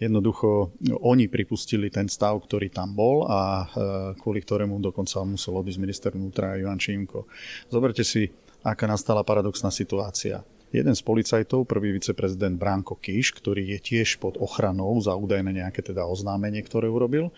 Jednoducho 0.00 0.72
oni 1.04 1.28
pripustili 1.28 1.92
ten 1.92 2.08
stav, 2.08 2.40
ktorý 2.40 2.72
tam 2.72 2.96
bol 2.96 3.28
a 3.28 3.68
kvôli 4.16 4.40
ktorému 4.40 4.80
dokonca 4.80 5.20
musel 5.28 5.60
odísť 5.60 5.76
minister 5.76 6.10
vnútra 6.16 6.56
Ivan 6.56 6.80
Čímko. 6.80 7.28
Zoberte 7.68 8.00
si, 8.00 8.24
aká 8.64 8.88
nastala 8.88 9.20
paradoxná 9.20 9.68
situácia. 9.68 10.40
Jeden 10.72 10.96
z 10.96 11.04
policajtov, 11.04 11.68
prvý 11.68 11.92
viceprezident 11.92 12.56
Branko 12.56 12.96
Kiš, 12.96 13.36
ktorý 13.36 13.76
je 13.76 13.78
tiež 13.92 14.16
pod 14.16 14.40
ochranou 14.40 14.96
za 15.04 15.12
údajné 15.12 15.52
nejaké 15.60 15.84
teda 15.84 16.08
oznámenie, 16.08 16.64
ktoré 16.64 16.88
urobil, 16.88 17.28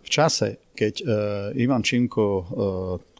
v 0.00 0.08
čase, 0.08 0.56
keď 0.72 0.94
uh, 1.04 1.08
Ivan 1.52 1.84
Čimko 1.84 2.24
uh, 2.24 2.44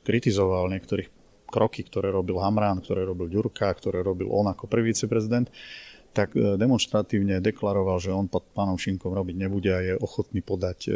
kritizoval 0.01 0.73
niektorých 0.73 1.20
kroky, 1.51 1.83
ktoré 1.83 2.15
robil 2.15 2.39
Hamrán, 2.39 2.79
ktoré 2.79 3.03
robil 3.03 3.27
Ďurka, 3.27 3.69
ktoré 3.75 4.07
robil 4.07 4.31
on 4.31 4.47
ako 4.47 4.71
prvý 4.71 4.95
viceprezident, 4.95 5.51
tak 6.15 6.33
uh, 6.39 6.55
demonstratívne 6.55 7.43
deklaroval, 7.43 7.99
že 7.99 8.15
on 8.15 8.31
pod 8.31 8.47
pánom 8.55 8.79
Šimkom 8.79 9.11
robiť 9.11 9.37
nebude 9.37 9.71
a 9.75 9.83
je 9.83 9.95
ochotný 9.99 10.41
podať 10.41 10.79
uh, 10.87 10.95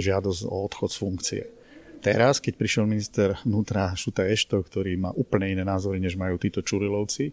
žiadosť 0.00 0.48
o 0.48 0.56
odchod 0.64 0.90
z 0.90 0.98
funkcie. 0.98 1.42
Teraz, 2.00 2.40
keď 2.40 2.56
prišiel 2.56 2.84
minister 2.88 3.36
vnútra 3.44 3.92
Šuta 3.92 4.24
Ešto, 4.24 4.64
ktorý 4.64 4.96
má 4.96 5.12
úplne 5.12 5.52
iné 5.52 5.68
názory, 5.68 6.00
než 6.00 6.16
majú 6.16 6.40
títo 6.40 6.64
Čurilovci, 6.64 7.28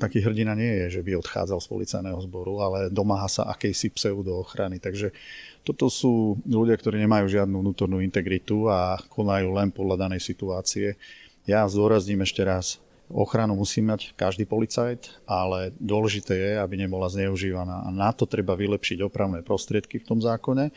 taký 0.00 0.24
hrdina 0.24 0.56
nie 0.56 0.86
je, 0.86 0.98
že 0.98 1.04
by 1.04 1.20
odchádzal 1.20 1.60
z 1.60 1.68
policajného 1.68 2.20
zboru, 2.24 2.64
ale 2.64 2.78
domáha 2.88 3.28
sa 3.28 3.48
akejsi 3.52 3.92
pseudo 3.92 4.40
ochrany. 4.40 4.80
Takže 4.80 5.12
toto 5.62 5.92
sú 5.92 6.40
ľudia, 6.48 6.74
ktorí 6.74 6.96
nemajú 7.04 7.28
žiadnu 7.28 7.60
vnútornú 7.60 8.00
integritu 8.00 8.66
a 8.72 8.96
konajú 9.12 9.52
len 9.52 9.68
podľa 9.68 10.08
danej 10.08 10.24
situácie. 10.24 10.96
Ja 11.44 11.68
zdôrazním 11.68 12.24
ešte 12.24 12.42
raz, 12.42 12.80
ochranu 13.12 13.54
musí 13.54 13.84
mať 13.84 14.16
každý 14.16 14.48
policajt, 14.48 15.22
ale 15.28 15.76
dôležité 15.78 16.34
je, 16.34 16.52
aby 16.58 16.74
nebola 16.80 17.12
zneužívaná. 17.12 17.86
A 17.86 17.88
na 17.92 18.10
to 18.10 18.24
treba 18.24 18.56
vylepšiť 18.56 18.98
opravné 19.04 19.44
prostriedky 19.44 20.00
v 20.00 20.08
tom 20.08 20.18
zákone 20.18 20.72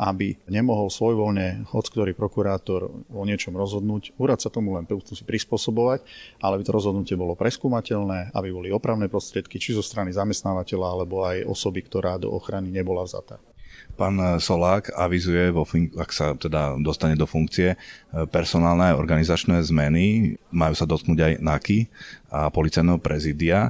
aby 0.00 0.40
nemohol 0.48 0.88
svojvoľne 0.88 1.68
hoď 1.68 2.16
prokurátor 2.16 2.88
o 3.12 3.22
niečom 3.28 3.52
rozhodnúť. 3.52 4.16
Úrad 4.16 4.40
sa 4.40 4.48
tomu 4.48 4.72
len 4.72 4.88
musí 4.88 5.20
prispôsobovať, 5.28 6.00
ale 6.40 6.56
aby 6.56 6.64
to 6.64 6.72
rozhodnutie 6.72 7.20
bolo 7.20 7.36
preskúmateľné, 7.36 8.32
aby 8.32 8.48
boli 8.48 8.72
opravné 8.72 9.12
prostriedky 9.12 9.60
či 9.60 9.76
zo 9.76 9.84
strany 9.84 10.16
zamestnávateľa 10.16 10.86
alebo 10.88 11.28
aj 11.28 11.44
osoby, 11.44 11.84
ktorá 11.84 12.16
do 12.16 12.32
ochrany 12.32 12.72
nebola 12.72 13.04
vzatá. 13.04 13.36
Pán 14.00 14.16
Solák 14.40 14.96
avizuje, 14.96 15.52
vo 15.52 15.68
fun- 15.68 15.92
ak 15.92 16.08
sa 16.08 16.32
teda 16.32 16.80
dostane 16.80 17.20
do 17.20 17.28
funkcie, 17.28 17.76
personálne 18.32 18.88
a 18.88 18.96
organizačné 18.96 19.60
zmeny. 19.60 20.40
Majú 20.48 20.72
sa 20.72 20.88
dotknúť 20.88 21.20
aj 21.20 21.32
NAKY 21.44 21.78
a 22.32 22.48
policajného 22.48 22.96
prezidia 22.96 23.68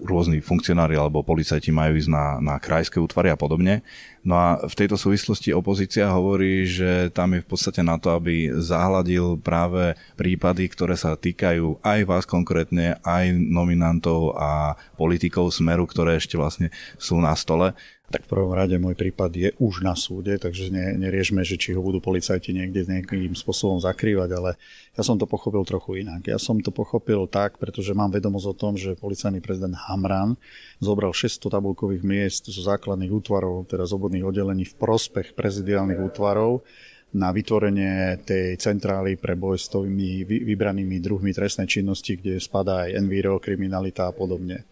rôzni 0.00 0.38
funkcionári 0.38 0.94
alebo 0.94 1.26
policajti 1.26 1.74
majú 1.74 1.98
ísť 1.98 2.10
na, 2.10 2.38
na 2.38 2.54
krajské 2.62 3.02
útvary 3.02 3.30
a 3.30 3.36
podobne. 3.36 3.82
No 4.20 4.36
a 4.36 4.60
v 4.60 4.74
tejto 4.76 5.00
súvislosti 5.00 5.50
opozícia 5.56 6.04
hovorí, 6.12 6.68
že 6.68 7.08
tam 7.10 7.32
je 7.34 7.40
v 7.40 7.48
podstate 7.48 7.80
na 7.80 7.96
to, 7.96 8.12
aby 8.12 8.52
zahľadil 8.52 9.40
práve 9.40 9.96
prípady, 10.14 10.68
ktoré 10.68 10.94
sa 10.94 11.16
týkajú 11.16 11.80
aj 11.80 11.98
vás 12.04 12.24
konkrétne, 12.28 13.00
aj 13.00 13.32
nominantov 13.32 14.36
a 14.36 14.76
politikov 15.00 15.50
Smeru, 15.50 15.88
ktoré 15.88 16.20
ešte 16.20 16.36
vlastne 16.36 16.68
sú 17.00 17.16
na 17.16 17.32
stole. 17.32 17.72
Tak 18.10 18.26
v 18.26 18.32
prvom 18.34 18.50
rade 18.50 18.74
môj 18.74 18.98
prípad 18.98 19.30
je 19.30 19.54
už 19.62 19.86
na 19.86 19.94
súde, 19.94 20.34
takže 20.34 20.66
ne, 20.74 20.98
neriešme, 20.98 21.46
že 21.46 21.54
či 21.54 21.78
ho 21.78 21.78
budú 21.78 22.02
policajti 22.02 22.50
niekde 22.50 22.82
nejakým 22.82 23.38
spôsobom 23.38 23.78
zakrývať, 23.78 24.30
ale 24.34 24.50
ja 24.98 25.06
som 25.06 25.14
to 25.14 25.30
pochopil 25.30 25.62
trochu 25.62 26.02
inak. 26.02 26.26
Ja 26.26 26.34
som 26.42 26.58
to 26.58 26.74
pochopil 26.74 27.30
tak, 27.30 27.62
pretože 27.62 27.94
mám 27.94 28.10
vedomosť 28.10 28.46
o 28.50 28.58
tom, 28.58 28.74
že 28.74 28.98
policajný 28.98 29.38
prezident 29.38 29.78
Hamran 29.86 30.34
zobral 30.82 31.14
600 31.14 31.54
tabulkových 31.54 32.02
miest 32.02 32.50
zo 32.50 32.66
základných 32.66 33.14
útvarov, 33.14 33.70
teda 33.70 33.86
z 33.86 33.94
obodných 33.94 34.26
oddelení 34.26 34.66
v 34.66 34.74
prospech 34.74 35.38
prezidiálnych 35.38 36.02
útvarov 36.02 36.66
na 37.14 37.34
vytvorenie 37.34 38.22
tej 38.22 38.58
centrály 38.58 39.18
pre 39.18 39.34
boj 39.34 39.58
s 39.58 39.70
tými 39.70 40.22
vybranými 40.26 40.98
druhmi 41.02 41.34
trestnej 41.34 41.66
činnosti, 41.66 42.18
kde 42.18 42.38
spadá 42.38 42.86
aj 42.86 43.02
enviro, 43.02 43.38
kriminalita 43.42 44.10
a 44.10 44.14
podobne. 44.14 44.66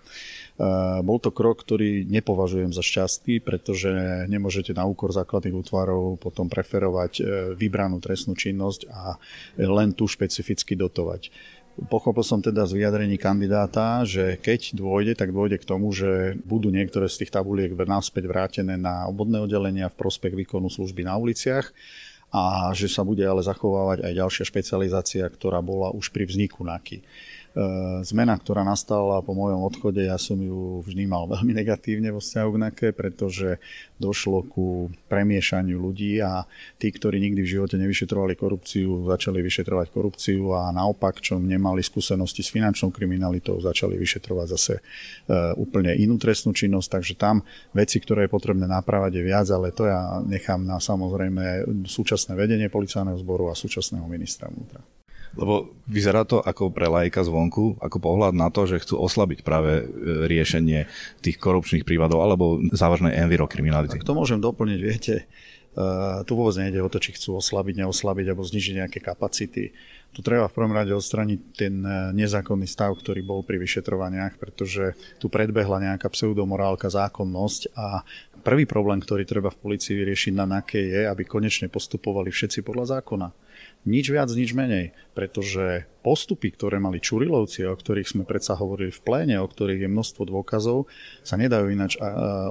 Eh, 0.58 0.98
bol 1.06 1.22
to 1.22 1.30
krok, 1.30 1.62
ktorý 1.62 2.02
nepovažujem 2.10 2.74
za 2.74 2.82
šťastný, 2.82 3.38
pretože 3.46 4.26
nemôžete 4.26 4.74
na 4.74 4.90
úkor 4.90 5.14
základných 5.14 5.54
útvarov 5.54 6.18
potom 6.18 6.50
preferovať 6.50 7.12
eh, 7.22 7.24
vybranú 7.54 8.02
trestnú 8.02 8.34
činnosť 8.34 8.90
a 8.90 9.14
len 9.54 9.94
tu 9.94 10.10
špecificky 10.10 10.74
dotovať. 10.74 11.30
Pochopil 11.86 12.26
som 12.26 12.42
teda 12.42 12.66
z 12.66 12.74
vyjadrení 12.74 13.22
kandidáta, 13.22 14.02
že 14.02 14.34
keď 14.42 14.74
dôjde, 14.74 15.14
tak 15.14 15.30
dôjde 15.30 15.62
k 15.62 15.68
tomu, 15.68 15.94
že 15.94 16.34
budú 16.42 16.74
niektoré 16.74 17.06
z 17.06 17.22
tých 17.22 17.30
tabuliek 17.30 17.70
náspäť 17.70 18.26
vrátené 18.26 18.74
na 18.74 19.06
obodné 19.06 19.38
oddelenia 19.38 19.86
v 19.86 19.94
prospech 19.94 20.34
výkonu 20.34 20.66
služby 20.66 21.06
na 21.06 21.14
uliciach 21.14 21.70
a 22.34 22.74
že 22.74 22.90
sa 22.90 23.06
bude 23.06 23.22
ale 23.22 23.46
zachovávať 23.46 24.04
aj 24.04 24.12
ďalšia 24.12 24.44
špecializácia, 24.44 25.24
ktorá 25.30 25.62
bola 25.62 25.94
už 25.94 26.10
pri 26.10 26.26
vzniku 26.26 26.66
NAKY. 26.66 27.06
E, 27.58 28.06
zmena, 28.06 28.38
ktorá 28.38 28.62
nastala 28.62 29.18
po 29.18 29.34
mojom 29.34 29.66
odchode, 29.66 30.06
ja 30.06 30.14
som 30.14 30.38
ju 30.38 30.78
vnímal 30.86 31.26
veľmi 31.34 31.50
negatívne 31.50 32.14
vo 32.14 32.22
vzťahu 32.22 32.50
k 32.54 32.60
NAKE, 32.62 32.88
pretože 32.94 33.58
došlo 33.98 34.46
ku 34.46 34.94
premiešaniu 35.10 35.74
ľudí 35.74 36.22
a 36.22 36.46
tí, 36.78 36.94
ktorí 36.94 37.18
nikdy 37.18 37.42
v 37.42 37.52
živote 37.58 37.74
nevyšetrovali 37.82 38.38
korupciu, 38.38 39.10
začali 39.10 39.42
vyšetrovať 39.42 39.90
korupciu 39.90 40.54
a 40.54 40.70
naopak, 40.70 41.18
čo 41.18 41.42
nemali 41.42 41.82
skúsenosti 41.82 42.46
s 42.46 42.54
finančnou 42.54 42.94
kriminalitou, 42.94 43.58
začali 43.58 43.98
vyšetrovať 43.98 44.46
zase 44.54 44.74
e, 44.78 44.82
úplne 45.58 45.98
inú 45.98 46.14
trestnú 46.14 46.54
činnosť, 46.54 46.88
takže 46.94 47.14
tam 47.18 47.42
veci, 47.74 47.98
ktoré 47.98 48.30
je 48.30 48.34
potrebné 48.38 48.70
napravať 48.70 49.18
je 49.18 49.22
viac, 49.26 49.50
ale 49.50 49.74
to 49.74 49.82
ja 49.90 50.22
nechám 50.22 50.62
na 50.62 50.78
samozrejme 50.78 51.66
súčasné 51.90 52.38
vedenie 52.38 52.70
policajného 52.70 53.18
zboru 53.18 53.50
a 53.50 53.58
súčasného 53.58 54.06
ministra 54.06 54.46
vnútra. 54.46 54.78
Lebo 55.37 55.75
vyzerá 55.85 56.25
to 56.25 56.40
ako 56.40 56.73
pre 56.73 56.88
lajka 56.88 57.25
zvonku, 57.25 57.76
ako 57.82 57.97
pohľad 58.00 58.32
na 58.32 58.49
to, 58.49 58.64
že 58.64 58.80
chcú 58.80 59.00
oslabiť 59.02 59.44
práve 59.44 59.82
e, 59.82 59.85
riešenie 60.28 60.88
tých 61.20 61.37
korupčných 61.37 61.85
prípadov 61.85 62.25
alebo 62.25 62.62
závažnej 62.73 63.16
envirokriminality. 63.20 64.00
Tak 64.00 64.08
to 64.08 64.16
môžem 64.16 64.40
doplniť, 64.40 64.80
viete, 64.80 65.28
uh, 65.76 66.23
tu 66.25 66.32
vôbec 66.35 66.56
nejde 66.58 66.80
o 66.80 66.88
to, 66.90 66.99
či 66.99 67.14
chcú 67.14 67.38
oslabiť, 67.38 67.85
neoslabiť 67.85 68.26
alebo 68.30 68.42
znižiť 68.42 68.75
nejaké 68.85 68.99
kapacity. 69.04 69.75
Tu 70.12 70.24
treba 70.24 70.50
v 70.50 70.56
prvom 70.56 70.74
rade 70.74 70.90
odstraniť 70.90 71.40
ten 71.54 71.74
e, 71.84 72.10
nezákonný 72.16 72.66
stav, 72.66 72.90
ktorý 72.98 73.22
bol 73.22 73.46
pri 73.46 73.60
vyšetrovaniach, 73.62 74.40
pretože 74.40 74.98
tu 75.22 75.30
predbehla 75.30 75.94
nejaká 75.94 76.10
pseudomorálka, 76.10 76.90
zákonnosť 76.90 77.70
a 77.78 78.02
prvý 78.42 78.66
problém, 78.66 78.98
ktorý 78.98 79.22
treba 79.22 79.52
v 79.52 79.60
policii 79.62 79.94
vyriešiť 79.94 80.32
na 80.34 80.58
NAKE 80.58 80.80
je, 80.80 81.02
aby 81.06 81.22
konečne 81.22 81.70
postupovali 81.70 82.34
všetci 82.34 82.66
podľa 82.66 82.98
zákona. 82.98 83.30
Nič 83.86 84.10
viac, 84.10 84.26
nič 84.34 84.58
menej, 84.58 84.90
pretože 85.14 85.86
postupy, 86.02 86.50
ktoré 86.50 86.82
mali 86.82 86.98
Čurilovci, 86.98 87.62
o 87.66 87.78
ktorých 87.78 88.10
sme 88.10 88.24
predsa 88.26 88.58
hovorili 88.58 88.90
v 88.90 89.02
pléne, 89.02 89.36
o 89.38 89.46
ktorých 89.46 89.86
je 89.86 89.90
množstvo 89.90 90.22
dôkazov, 90.26 90.90
sa 91.22 91.38
nedajú 91.38 91.70
ináč 91.70 91.94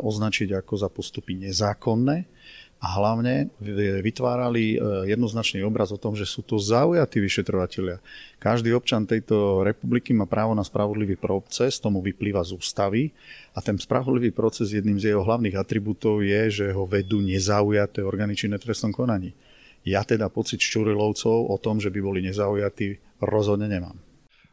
označiť 0.04 0.56
ako 0.56 0.74
za 0.80 0.88
postupy 0.88 1.36
nezákonné 1.36 2.28
a 2.78 2.88
hlavne 3.02 3.50
vytvárali 4.06 4.78
e, 4.78 5.10
jednoznačný 5.10 5.66
obraz 5.66 5.90
o 5.90 5.98
tom, 5.98 6.14
že 6.14 6.30
sú 6.30 6.46
to 6.46 6.62
zaujatí 6.62 7.18
vyšetrovateľia. 7.18 7.98
Každý 8.38 8.70
občan 8.78 9.10
tejto 9.10 9.66
republiky 9.66 10.14
má 10.14 10.30
právo 10.30 10.54
na 10.54 10.62
spravodlivý 10.62 11.18
proces, 11.18 11.82
tomu 11.82 12.06
vyplýva 12.06 12.46
z 12.46 12.54
ústavy 12.54 13.10
a 13.58 13.66
ten 13.66 13.82
spravodlivý 13.82 14.30
proces 14.30 14.78
jedným 14.78 15.02
z 15.02 15.10
jeho 15.10 15.26
hlavných 15.26 15.58
atribútov 15.58 16.22
je, 16.22 16.62
že 16.62 16.66
ho 16.70 16.86
vedú 16.86 17.18
nezaujaté 17.18 18.06
orgány 18.06 18.38
činné 18.38 18.62
trestnom 18.62 18.94
konaní. 18.94 19.34
Ja 19.82 20.06
teda 20.06 20.30
pocit 20.30 20.62
Čurilovcov 20.62 21.50
o 21.50 21.58
tom, 21.58 21.82
že 21.82 21.90
by 21.90 22.00
boli 22.04 22.20
nezaujatí, 22.30 23.22
rozhodne 23.26 23.66
nemám. 23.66 23.98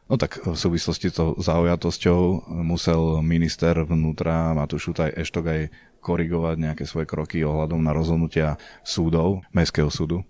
No 0.05 0.21
tak 0.21 0.37
v 0.45 0.53
súvislosti 0.53 1.09
s 1.09 1.17
zaujatosťou 1.17 2.53
musel 2.61 3.25
minister 3.25 3.73
vnútra 3.81 4.53
Matúš 4.53 4.93
Šutaj 4.93 5.17
Eštok 5.17 5.45
aj 5.49 5.61
korigovať 6.05 6.61
nejaké 6.61 6.85
svoje 6.85 7.09
kroky 7.09 7.41
ohľadom 7.41 7.81
na 7.81 7.89
rozhodnutia 7.97 8.61
súdov, 8.85 9.41
Mestského 9.49 9.89
súdu. 9.89 10.21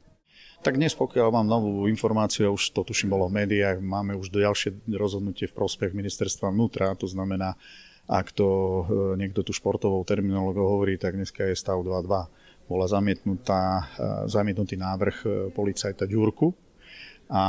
Tak 0.63 0.79
dnes, 0.79 0.95
pokiaľ 0.95 1.29
mám 1.35 1.45
novú 1.51 1.85
informáciu, 1.91 2.55
už 2.55 2.71
to 2.71 2.87
tuším 2.87 3.11
bolo 3.11 3.27
v 3.27 3.43
médiách, 3.43 3.83
máme 3.83 4.15
už 4.15 4.31
ďalšie 4.31 4.95
rozhodnutie 4.95 5.51
v 5.51 5.53
prospech 5.53 5.91
ministerstva 5.91 6.49
vnútra, 6.49 6.95
to 6.95 7.05
znamená, 7.05 7.53
ak 8.07 8.33
to 8.33 8.47
e, 8.47 8.83
niekto 9.19 9.45
tu 9.45 9.53
športovou 9.53 10.01
terminológou 10.07 10.65
hovorí, 10.65 10.97
tak 10.97 11.19
dneska 11.19 11.45
je 11.45 11.59
stav 11.59 11.77
2-2 11.83 12.45
bola 12.65 12.85
zamietnutá, 12.89 13.61
e, 13.97 14.05
zamietnutý 14.29 14.75
návrh 14.77 15.17
e, 15.21 15.27
policajta 15.53 16.09
Ďurku. 16.09 16.53
A 17.25 17.43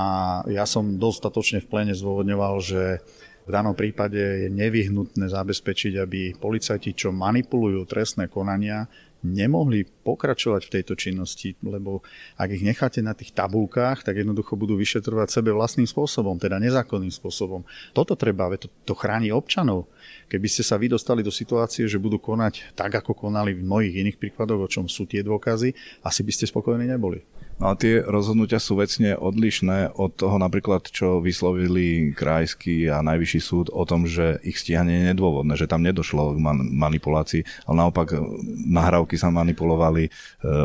ja 0.48 0.64
som 0.64 0.96
dostatočne 0.96 1.60
v 1.60 1.68
plene 1.68 1.92
zdôvodňoval, 1.92 2.54
že 2.64 3.04
v 3.46 3.54
danom 3.54 3.78
prípade 3.78 4.18
je 4.18 4.48
nevyhnutné 4.50 5.30
zabezpečiť, 5.30 6.02
aby 6.02 6.34
policajti, 6.34 6.98
čo 6.98 7.14
manipulujú 7.14 7.86
trestné 7.86 8.26
konania, 8.26 8.90
nemohli 9.22 9.86
pokračovať 10.06 10.66
v 10.66 10.72
tejto 10.78 10.94
činnosti, 10.94 11.54
lebo 11.62 12.02
ak 12.38 12.48
ich 12.52 12.62
necháte 12.62 13.02
na 13.02 13.14
tých 13.14 13.34
tabulkách, 13.34 14.06
tak 14.06 14.18
jednoducho 14.18 14.54
budú 14.54 14.78
vyšetrovať 14.78 15.28
sebe 15.30 15.50
vlastným 15.50 15.88
spôsobom, 15.88 16.38
teda 16.38 16.62
nezákonným 16.62 17.10
spôsobom. 17.10 17.66
Toto 17.90 18.14
treba, 18.14 18.50
to, 18.54 18.70
to 18.86 18.94
chráni 18.94 19.34
občanov. 19.34 19.90
Keby 20.30 20.46
ste 20.46 20.62
sa 20.62 20.78
vy 20.78 20.90
dostali 20.90 21.26
do 21.26 21.34
situácie, 21.34 21.90
že 21.90 22.02
budú 22.02 22.22
konať 22.22 22.74
tak, 22.78 22.94
ako 22.98 23.14
konali 23.14 23.54
v 23.54 23.66
mnohých 23.66 23.94
iných 24.06 24.20
prípadoch, 24.20 24.66
o 24.66 24.70
čom 24.70 24.86
sú 24.86 25.06
tie 25.06 25.26
dôkazy, 25.26 25.74
asi 26.06 26.20
by 26.22 26.32
ste 26.34 26.46
spokojní 26.46 26.86
neboli. 26.86 27.22
No 27.56 27.72
a 27.72 27.74
tie 27.74 28.04
rozhodnutia 28.04 28.60
sú 28.60 28.76
vecne 28.76 29.16
odlišné 29.16 29.96
od 29.96 30.12
toho 30.12 30.36
napríklad, 30.36 30.92
čo 30.92 31.24
vyslovili 31.24 32.12
krajský 32.12 32.92
a 32.92 33.00
najvyšší 33.00 33.40
súd 33.40 33.66
o 33.72 33.80
tom, 33.88 34.04
že 34.04 34.36
ich 34.44 34.60
stíhanie 34.60 35.00
je 35.00 35.16
nedôvodné, 35.16 35.56
že 35.56 35.64
tam 35.64 35.80
nedošlo 35.80 36.36
k 36.36 36.38
man- 36.38 36.68
manipulácii, 36.68 37.48
ale 37.64 37.76
naopak 37.80 38.12
e, 38.12 38.20
nahrávky 38.68 39.16
sa 39.16 39.32
manipulovali 39.32 40.04
e, 40.04 40.10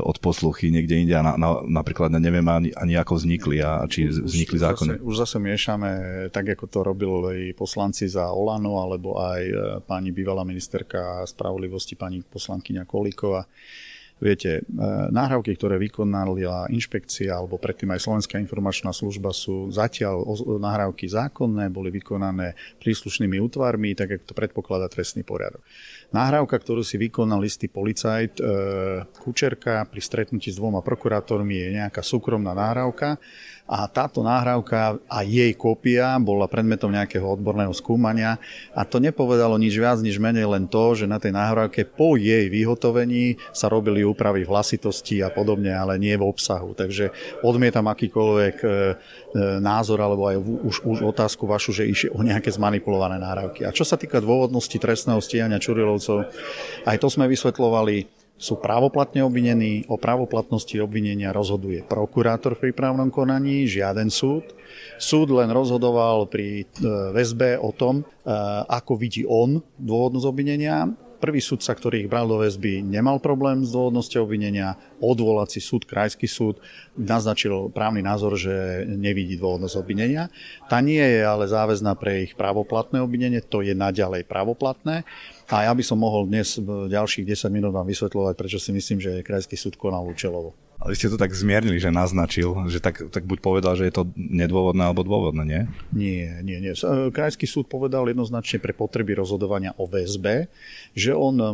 od 0.04 0.20
posluchy 0.20 0.68
niekde 0.68 1.00
inde 1.00 1.16
a 1.16 1.24
na, 1.24 1.40
na, 1.40 1.64
napríklad 1.64 2.12
neviem 2.12 2.44
ani, 2.52 2.76
ani 2.76 3.00
ako 3.00 3.24
vznikli 3.24 3.64
a 3.64 3.88
či 3.88 4.12
vznikli 4.12 4.60
už, 4.60 4.64
zákony. 4.68 4.92
Už 5.00 5.00
zase, 5.00 5.08
už 5.08 5.16
zase 5.24 5.38
miešame 5.40 5.92
tak, 6.36 6.60
ako 6.60 6.66
to 6.68 6.80
robili 6.84 7.56
poslanci 7.56 8.12
za 8.12 8.36
Olano 8.36 8.84
alebo 8.84 9.16
aj 9.16 9.42
e, 9.48 9.56
pani 9.88 10.12
bývalá 10.12 10.44
ministerka 10.44 11.24
spravodlivosti 11.24 11.96
pani 11.96 12.20
poslankyňa 12.20 12.84
Kolíková 12.84 13.48
Viete, 14.22 14.62
e, 14.62 14.86
náhrávky, 15.10 15.58
ktoré 15.58 15.82
vykonala 15.82 16.70
inšpekcia 16.70 17.34
alebo 17.34 17.58
predtým 17.58 17.90
aj 17.90 18.06
Slovenská 18.06 18.38
informačná 18.38 18.94
služba 18.94 19.34
sú 19.34 19.74
zatiaľ 19.74 20.22
nahrávky 20.62 21.10
zákonné, 21.10 21.74
boli 21.74 21.90
vykonané 21.90 22.54
príslušnými 22.78 23.42
útvarmi, 23.42 23.98
tak 23.98 24.22
ako 24.22 24.24
to 24.30 24.34
predpokladá 24.38 24.86
trestný 24.94 25.26
poriadok. 25.26 25.66
Nahrávka, 26.12 26.60
ktorú 26.60 26.84
si 26.84 27.00
vykonal 27.00 27.40
istý 27.48 27.72
policajt 27.72 28.36
e, 28.36 28.44
Kučerka 29.24 29.88
pri 29.88 30.04
stretnutí 30.04 30.52
s 30.52 30.60
dvoma 30.60 30.84
prokurátormi 30.84 31.56
je 31.56 31.68
nejaká 31.80 32.04
súkromná 32.04 32.52
nahrávka 32.52 33.16
a 33.72 33.88
táto 33.88 34.20
nahrávka 34.20 35.00
a 35.08 35.24
jej 35.24 35.56
kópia 35.56 36.20
bola 36.20 36.52
predmetom 36.52 36.92
nejakého 36.92 37.24
odborného 37.24 37.72
skúmania 37.72 38.36
a 38.76 38.84
to 38.84 39.00
nepovedalo 39.00 39.56
nič 39.56 39.80
viac, 39.80 40.04
nič 40.04 40.20
menej 40.20 40.44
len 40.52 40.68
to, 40.68 40.92
že 40.92 41.08
na 41.08 41.16
tej 41.16 41.32
nahrávke 41.32 41.88
po 41.88 42.20
jej 42.20 42.52
vyhotovení 42.52 43.40
sa 43.56 43.72
robili 43.72 44.04
úpravy 44.04 44.44
hlasitosti 44.44 45.24
a 45.24 45.32
podobne, 45.32 45.72
ale 45.72 45.96
nie 45.96 46.12
v 46.20 46.28
obsahu. 46.28 46.76
Takže 46.76 47.16
odmietam 47.40 47.88
akýkoľvek 47.88 48.56
e, 48.60 48.68
e, 48.68 48.74
názor 49.64 50.04
alebo 50.04 50.28
aj 50.28 50.36
už, 50.44 50.76
už 50.84 50.98
otázku 51.08 51.48
vašu, 51.48 51.72
že 51.72 51.88
išli 51.88 52.12
o 52.12 52.20
nejaké 52.20 52.52
zmanipulované 52.52 53.16
nahrávky. 53.16 53.64
A 53.64 53.72
čo 53.72 53.88
sa 53.88 53.96
týka 53.96 54.20
dôvodnosti 54.20 54.76
trestného 54.76 55.24
stíhania 55.24 55.64
Čurilovcov, 56.02 56.34
aj 56.90 56.98
to 56.98 57.08
sme 57.08 57.30
vysvetlovali 57.30 58.10
sú 58.42 58.58
právoplatne 58.58 59.22
obvinení. 59.22 59.86
O 59.86 60.02
právoplatnosti 60.02 60.74
obvinenia 60.82 61.30
rozhoduje 61.30 61.86
prokurátor 61.86 62.58
v 62.58 62.74
prípravnom 62.74 63.14
konaní, 63.14 63.70
žiaden 63.70 64.10
súd. 64.10 64.58
Súd 64.98 65.30
len 65.30 65.54
rozhodoval 65.54 66.26
pri 66.26 66.66
e, 66.66 66.82
väzbe 67.14 67.62
o 67.62 67.70
tom, 67.70 68.02
e, 68.02 68.04
ako 68.66 68.98
vidí 68.98 69.22
on 69.30 69.62
dôvodnosť 69.78 70.26
obvinenia 70.26 70.90
Prvý 71.22 71.38
sudca, 71.38 71.78
ktorý 71.78 72.02
ich 72.02 72.10
bral 72.10 72.26
do 72.26 72.42
väzby, 72.42 72.82
nemal 72.82 73.22
problém 73.22 73.62
s 73.62 73.70
dôvodnosťou 73.70 74.26
obvinenia. 74.26 74.74
Odvolací 74.98 75.62
súd, 75.62 75.86
krajský 75.86 76.26
súd, 76.26 76.58
naznačil 76.98 77.70
právny 77.70 78.02
názor, 78.02 78.34
že 78.42 78.90
nevidí 78.90 79.38
dôvodnosť 79.38 79.78
obvinenia. 79.78 80.34
Tá 80.66 80.82
nie 80.82 80.98
je 80.98 81.22
ale 81.22 81.46
záväzná 81.46 81.94
pre 81.94 82.26
ich 82.26 82.34
právoplatné 82.34 83.06
obvinenie, 83.06 83.46
to 83.46 83.62
je 83.62 83.78
naďalej 83.78 84.26
právoplatné. 84.26 85.06
A 85.52 85.68
ja 85.68 85.76
by 85.76 85.84
som 85.84 86.00
mohol 86.00 86.32
dnes 86.32 86.56
ďalších 86.64 87.28
10 87.28 87.52
minút 87.52 87.76
vám 87.76 87.84
vysvetľovať, 87.84 88.34
prečo 88.40 88.56
si 88.56 88.72
myslím, 88.72 89.04
že 89.04 89.20
krajský 89.20 89.60
súd 89.60 89.76
konal 89.76 90.08
účelovo. 90.08 90.56
Ale 90.82 90.98
ste 90.98 91.12
to 91.12 91.20
tak 91.20 91.36
zmiernili, 91.36 91.78
že 91.78 91.94
naznačil, 91.94 92.56
že 92.66 92.82
tak, 92.82 93.12
tak 93.14 93.28
buď 93.28 93.38
povedal, 93.38 93.78
že 93.78 93.86
je 93.86 93.94
to 94.02 94.10
nedôvodné 94.18 94.82
alebo 94.82 95.06
dôvodné, 95.06 95.44
nie? 95.46 95.62
Nie, 95.94 96.42
nie, 96.42 96.58
nie. 96.58 96.74
E, 96.74 97.14
krajský 97.14 97.46
súd 97.46 97.70
povedal 97.70 98.10
jednoznačne 98.10 98.58
pre 98.58 98.74
potreby 98.74 99.14
rozhodovania 99.14 99.78
o 99.78 99.86
väzbe, 99.86 100.50
že 100.98 101.14
on 101.14 101.38
e, 101.38 101.48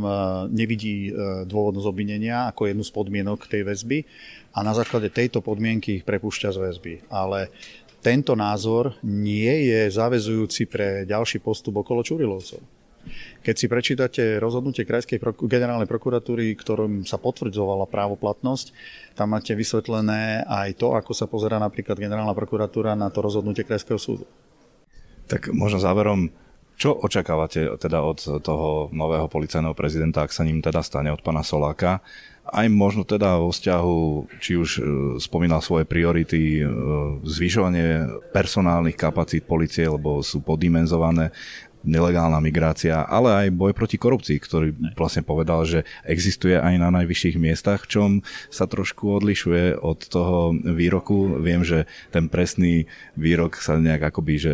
nevidí 0.48 1.12
e, 1.12 1.44
dôvodnosť 1.44 1.88
obvinenia 1.92 2.48
ako 2.54 2.72
jednu 2.72 2.88
z 2.88 2.92
podmienok 2.96 3.52
tej 3.52 3.68
väzby 3.68 4.08
a 4.56 4.64
na 4.64 4.72
základe 4.72 5.12
tejto 5.12 5.44
podmienky 5.44 6.00
ich 6.00 6.08
prepúšťa 6.08 6.56
z 6.56 6.58
väzby. 6.64 6.94
Ale 7.12 7.52
tento 8.00 8.32
názor 8.32 8.96
nie 9.04 9.74
je 9.74 9.92
zavezujúci 9.92 10.72
pre 10.72 11.04
ďalší 11.04 11.44
postup 11.44 11.84
okolo 11.84 12.00
Čurilovcov. 12.00 12.77
Keď 13.42 13.56
si 13.56 13.66
prečítate 13.72 14.22
rozhodnutie 14.38 14.84
Krajskej 14.84 15.20
generálnej 15.48 15.88
prokuratúry, 15.88 16.54
ktorom 16.58 17.08
sa 17.08 17.18
potvrdzovala 17.22 17.88
právoplatnosť, 17.88 18.76
tam 19.16 19.34
máte 19.34 19.56
vysvetlené 19.58 20.46
aj 20.46 20.78
to, 20.78 20.94
ako 20.94 21.12
sa 21.16 21.26
pozera 21.26 21.58
napríklad 21.58 21.98
generálna 21.98 22.36
prokuratúra 22.36 22.94
na 22.94 23.08
to 23.10 23.24
rozhodnutie 23.24 23.66
Krajského 23.66 23.98
súdu. 23.98 24.26
Tak 25.28 25.52
možno 25.52 25.84
záverom, 25.84 26.32
čo 26.78 26.94
očakávate 26.94 27.74
teda 27.82 28.06
od 28.06 28.22
toho 28.46 28.94
nového 28.94 29.26
policajného 29.26 29.74
prezidenta, 29.74 30.22
ak 30.22 30.30
sa 30.30 30.46
ním 30.46 30.62
teda 30.62 30.86
stane 30.86 31.10
od 31.10 31.26
pána 31.26 31.42
Soláka? 31.42 32.06
Aj 32.48 32.64
možno 32.70 33.04
teda 33.04 33.42
vo 33.42 33.52
vzťahu, 33.52 33.98
či 34.40 34.56
už 34.56 34.70
e, 34.78 34.82
spomínal 35.20 35.60
svoje 35.60 35.84
priority, 35.84 36.62
e, 36.62 36.70
zvyšovanie 37.28 38.08
personálnych 38.32 38.96
kapacít 38.96 39.44
policie, 39.44 39.84
lebo 39.84 40.24
sú 40.24 40.40
poddimenzované, 40.40 41.34
nelegálna 41.86 42.42
migrácia, 42.42 43.06
ale 43.06 43.46
aj 43.46 43.56
boj 43.56 43.72
proti 43.72 43.96
korupcii, 44.02 44.38
ktorý 44.42 44.74
vlastne 44.98 45.24
povedal, 45.24 45.64
že 45.64 45.86
existuje 46.04 46.58
aj 46.58 46.76
na 46.82 46.90
najvyšších 46.92 47.38
miestach, 47.40 47.86
čom 47.86 48.26
sa 48.52 48.68
trošku 48.68 49.18
odlišuje 49.22 49.80
od 49.80 50.00
toho 50.10 50.52
výroku. 50.54 51.40
Viem, 51.40 51.64
že 51.64 51.90
ten 52.12 52.28
presný 52.28 52.90
výrok 53.16 53.58
sa 53.62 53.80
nejak 53.80 54.12
akoby, 54.12 54.34
že 54.36 54.54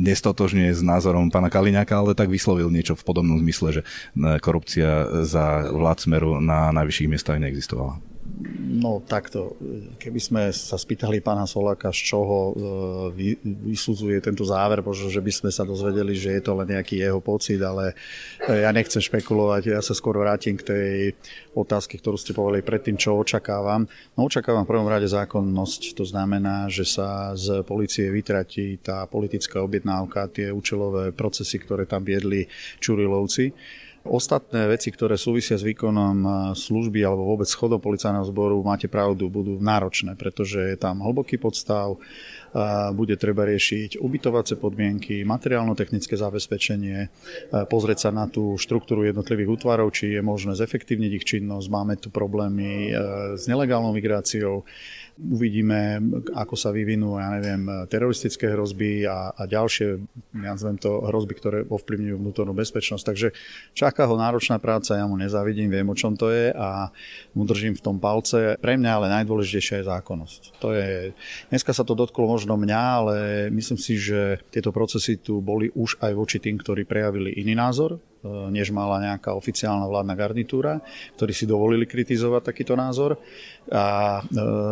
nestotožňuje 0.00 0.70
s 0.74 0.82
názorom 0.82 1.30
pána 1.30 1.52
Kaliňáka, 1.52 1.94
ale 1.94 2.18
tak 2.18 2.32
vyslovil 2.32 2.72
niečo 2.72 2.98
v 2.98 3.06
podobnom 3.06 3.38
zmysle, 3.38 3.80
že 3.80 3.82
korupcia 4.42 5.22
za 5.22 5.70
vlád 5.70 5.98
smeru 6.02 6.30
na 6.42 6.74
najvyšších 6.74 7.10
miestach 7.10 7.38
neexistovala. 7.38 8.09
No 8.70 9.04
takto, 9.04 9.60
keby 10.00 10.20
sme 10.20 10.42
sa 10.56 10.80
spýtali 10.80 11.20
pána 11.20 11.44
Soláka, 11.44 11.92
z 11.92 12.00
čoho 12.08 12.36
e, 12.38 12.52
vy, 13.12 13.28
vysudzuje 13.44 14.16
tento 14.24 14.48
záver, 14.48 14.80
možno, 14.80 15.12
že 15.12 15.20
by 15.20 15.28
sme 15.28 15.50
sa 15.52 15.68
dozvedeli, 15.68 16.16
že 16.16 16.40
je 16.40 16.42
to 16.42 16.56
len 16.56 16.72
nejaký 16.72 17.04
jeho 17.04 17.20
pocit, 17.20 17.60
ale 17.60 17.92
e, 18.40 18.64
ja 18.64 18.72
nechcem 18.72 19.02
špekulovať, 19.04 19.76
ja 19.76 19.84
sa 19.84 19.92
skôr 19.92 20.16
vrátim 20.16 20.56
k 20.56 20.64
tej 20.72 20.90
otázke, 21.52 22.00
ktorú 22.00 22.16
ste 22.16 22.32
povedali 22.32 22.64
predtým, 22.64 22.96
čo 22.96 23.20
očakávam. 23.20 23.84
No 24.16 24.24
očakávam 24.24 24.64
v 24.64 24.72
prvom 24.72 24.88
rade 24.88 25.10
zákonnosť, 25.10 25.92
to 25.92 26.08
znamená, 26.08 26.72
že 26.72 26.88
sa 26.88 27.36
z 27.36 27.60
policie 27.68 28.08
vytratí 28.08 28.80
tá 28.80 29.04
politická 29.04 29.60
objednávka, 29.60 30.32
tie 30.32 30.48
účelové 30.48 31.12
procesy, 31.12 31.60
ktoré 31.60 31.84
tam 31.84 32.08
viedli 32.08 32.48
Čurilovci 32.80 33.52
Ostatné 34.00 34.64
veci, 34.64 34.88
ktoré 34.88 35.20
súvisia 35.20 35.60
s 35.60 35.66
výkonom 35.66 36.16
služby 36.56 37.04
alebo 37.04 37.36
vôbec 37.36 37.44
schodom 37.44 37.76
policajného 37.76 38.24
zboru, 38.32 38.64
máte 38.64 38.88
pravdu, 38.88 39.28
budú 39.28 39.60
náročné, 39.60 40.16
pretože 40.16 40.56
je 40.56 40.76
tam 40.80 41.04
hlboký 41.04 41.36
podstav, 41.36 42.00
bude 42.96 43.14
treba 43.14 43.46
riešiť 43.46 44.02
ubytovacie 44.02 44.58
podmienky, 44.58 45.22
materiálno-technické 45.22 46.18
zabezpečenie, 46.18 47.08
pozrieť 47.70 48.08
sa 48.08 48.10
na 48.10 48.26
tú 48.26 48.58
štruktúru 48.58 49.06
jednotlivých 49.06 49.60
útvarov, 49.60 49.94
či 49.94 50.18
je 50.18 50.22
možné 50.22 50.58
zefektívniť 50.58 51.12
ich 51.22 51.28
činnosť. 51.28 51.66
Máme 51.70 51.94
tu 51.98 52.10
problémy 52.10 52.90
s 53.38 53.46
nelegálnou 53.46 53.94
migráciou, 53.94 54.66
Uvidíme, 55.20 56.00
ako 56.32 56.56
sa 56.56 56.72
vyvinú, 56.72 57.20
ja 57.20 57.28
neviem, 57.36 57.68
teroristické 57.92 58.56
hrozby 58.56 59.04
a, 59.04 59.28
a 59.36 59.44
ďalšie, 59.44 60.00
ja 60.40 60.56
nazvem 60.56 60.80
to, 60.80 60.96
hrozby, 61.04 61.36
ktoré 61.36 61.58
ovplyvňujú 61.68 62.16
vnútornú 62.16 62.56
bezpečnosť. 62.56 63.04
Takže 63.04 63.28
čaká 63.76 64.08
ho 64.08 64.16
náročná 64.16 64.56
práca, 64.56 64.96
ja 64.96 65.04
mu 65.04 65.20
nezavidím, 65.20 65.68
viem, 65.68 65.84
o 65.92 65.98
čom 65.98 66.16
to 66.16 66.32
je 66.32 66.56
a 66.56 66.88
mu 67.36 67.44
držím 67.44 67.76
v 67.76 67.84
tom 67.84 68.00
palce. 68.00 68.56
Pre 68.56 68.74
mňa 68.80 68.90
ale 68.96 69.12
najdôležitejšia 69.20 69.84
je 69.84 69.90
zákonnosť. 69.92 70.40
To 70.64 70.72
je, 70.72 71.12
dneska 71.52 71.76
sa 71.76 71.84
to 71.84 71.92
dotklo 71.92 72.24
možno 72.40 72.56
mňa, 72.56 72.80
ale 72.80 73.16
myslím 73.52 73.76
si, 73.76 74.00
že 74.00 74.40
tieto 74.48 74.72
procesy 74.72 75.20
tu 75.20 75.44
boli 75.44 75.68
už 75.76 76.00
aj 76.00 76.12
voči 76.16 76.40
tým, 76.40 76.56
ktorí 76.56 76.88
prejavili 76.88 77.36
iný 77.36 77.52
názor, 77.52 78.00
E, 78.20 78.28
než 78.52 78.68
mala 78.68 79.00
nejaká 79.00 79.32
oficiálna 79.32 79.88
vládna 79.88 80.12
garnitúra, 80.12 80.84
ktorí 81.16 81.32
si 81.32 81.48
dovolili 81.48 81.88
kritizovať 81.88 82.52
takýto 82.52 82.76
názor 82.76 83.16
a 83.72 84.20
e, 84.20 84.22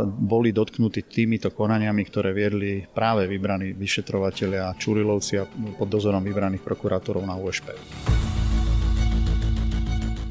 boli 0.04 0.52
dotknutí 0.52 1.09
týmito 1.09 1.48
konaniami, 1.48 2.02
ktoré 2.04 2.37
viedli 2.37 2.85
práve 2.85 3.24
vybraní 3.24 3.72
vyšetrovateľia 3.72 4.76
Čurilovci 4.76 5.40
a 5.40 5.48
pod 5.48 5.88
dozorom 5.88 6.20
vybraných 6.20 6.61
prokurátorov 6.61 7.24
na 7.24 7.40
USP. 7.40 7.72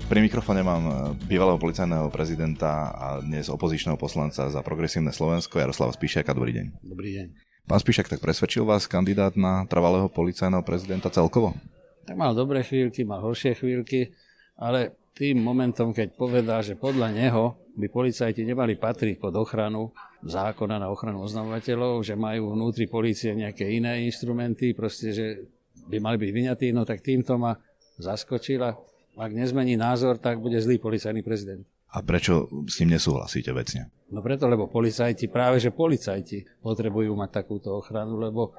Pri 0.08 0.24
mikrofóne 0.24 0.64
mám 0.64 0.84
e, 0.88 0.94
bývalého 1.28 1.60
policajného 1.60 2.08
prezidenta 2.08 2.96
a 2.96 3.20
dnes 3.20 3.52
opozičného 3.52 4.00
poslanca 4.00 4.48
za 4.48 4.64
progresívne 4.64 5.12
Slovensko 5.12 5.60
Jaroslava 5.60 5.92
Spíšiaka. 5.92 6.32
Dobrý 6.32 6.56
deň. 6.56 6.80
Dobrý 6.80 7.10
deň. 7.20 7.28
Pán 7.68 7.84
Spíšak, 7.84 8.08
tak 8.08 8.24
presvedčil 8.24 8.64
vás 8.64 8.88
kandidát 8.88 9.36
na 9.36 9.68
trvalého 9.68 10.08
policajného 10.08 10.64
prezidenta 10.64 11.12
celkovo? 11.12 11.60
Tak 12.08 12.16
mal 12.16 12.32
dobré 12.32 12.64
chvíľky, 12.64 13.04
mal 13.04 13.20
horšie 13.20 13.60
chvíľky, 13.60 14.16
ale 14.56 14.96
tým 15.12 15.44
momentom, 15.44 15.92
keď 15.92 16.16
povedal, 16.16 16.64
že 16.64 16.80
podľa 16.80 17.12
neho 17.12 17.60
by 17.76 17.92
policajti 17.92 18.48
nemali 18.48 18.80
patriť 18.80 19.20
pod 19.20 19.36
ochranu 19.36 19.92
zákona 20.24 20.80
na 20.80 20.88
ochranu 20.88 21.20
oznamovateľov, 21.28 22.00
že 22.08 22.16
majú 22.16 22.56
vnútri 22.56 22.88
policie 22.88 23.36
nejaké 23.36 23.68
iné 23.68 24.08
instrumenty, 24.08 24.72
proste, 24.72 25.12
že 25.12 25.26
by 25.92 26.00
mali 26.00 26.16
byť 26.16 26.32
vyňatí, 26.32 26.68
no 26.72 26.88
tak 26.88 27.04
týmto 27.04 27.36
ma 27.36 27.60
zaskočila. 28.00 28.72
Ak 29.18 29.34
nezmení 29.34 29.76
názor, 29.76 30.22
tak 30.22 30.38
bude 30.38 30.62
zlý 30.62 30.78
policajný 30.78 31.26
prezident. 31.26 31.66
A 31.90 32.06
prečo 32.06 32.46
s 32.68 32.78
ním 32.84 33.00
nesúhlasíte 33.00 33.50
vecne? 33.56 33.90
No 34.14 34.22
preto, 34.22 34.46
lebo 34.46 34.70
policajti, 34.70 35.32
práve 35.32 35.58
že 35.58 35.74
policajti 35.74 36.62
potrebujú 36.62 37.16
mať 37.18 37.30
takúto 37.44 37.74
ochranu, 37.80 38.20
lebo 38.20 38.54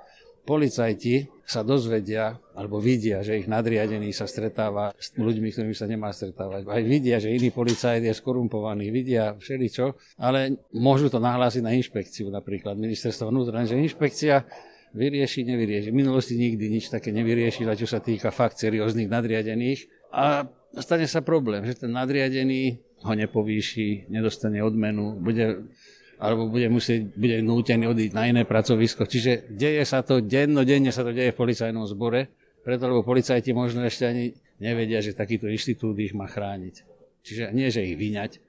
policajti 0.48 1.28
sa 1.44 1.60
dozvedia 1.60 2.40
alebo 2.56 2.80
vidia, 2.80 3.20
že 3.20 3.36
ich 3.36 3.44
nadriadený 3.44 4.16
sa 4.16 4.24
stretáva 4.24 4.96
s 4.96 5.12
ľuďmi, 5.12 5.52
ktorými 5.52 5.76
sa 5.76 5.84
nemá 5.84 6.08
stretávať. 6.08 6.64
Aj 6.64 6.80
vidia, 6.80 7.20
že 7.20 7.36
iný 7.36 7.52
policajt 7.52 8.00
je 8.00 8.16
skorumpovaný, 8.16 8.88
vidia 8.88 9.36
všeličo, 9.36 10.16
ale 10.16 10.56
môžu 10.72 11.12
to 11.12 11.20
nahlásiť 11.20 11.60
na 11.60 11.76
inšpekciu 11.76 12.32
napríklad 12.32 12.80
ministerstva 12.80 13.28
vnútra, 13.28 13.68
že 13.68 13.76
inšpekcia 13.76 14.48
vyrieši, 14.96 15.44
nevyrieši. 15.44 15.92
V 15.92 16.00
minulosti 16.00 16.40
nikdy 16.40 16.64
nič 16.72 16.88
také 16.88 17.12
nevyriešila, 17.12 17.76
čo 17.76 17.84
sa 17.84 18.00
týka 18.00 18.32
fakt 18.32 18.56
serióznych 18.56 19.12
nadriadených. 19.12 19.97
A 20.12 20.48
stane 20.80 21.06
sa 21.06 21.20
problém, 21.20 21.64
že 21.64 21.84
ten 21.84 21.92
nadriadený 21.92 22.80
ho 23.04 23.12
nepovýši, 23.14 24.10
nedostane 24.10 24.58
odmenu, 24.62 25.18
bude 25.20 25.70
alebo 26.18 26.50
bude 26.50 26.66
musieť, 26.66 27.14
bude 27.14 27.38
nútený 27.46 27.86
odísť 27.94 28.14
na 28.14 28.26
iné 28.26 28.42
pracovisko. 28.42 29.06
Čiže 29.06 29.54
deje 29.54 29.86
sa 29.86 30.02
to, 30.02 30.18
dennodenne 30.18 30.90
sa 30.90 31.06
to 31.06 31.14
deje 31.14 31.30
v 31.30 31.38
policajnom 31.38 31.86
zbore, 31.86 32.26
preto 32.66 32.90
lebo 32.90 33.06
policajti 33.06 33.54
možno 33.54 33.86
ešte 33.86 34.10
ani 34.10 34.34
nevedia, 34.58 34.98
že 34.98 35.14
takýto 35.14 35.46
inštitút 35.46 35.94
ich 36.02 36.18
má 36.18 36.26
chrániť. 36.26 36.74
Čiže 37.22 37.54
nie, 37.54 37.70
že 37.70 37.86
ich 37.86 37.94
vyňať, 37.94 38.42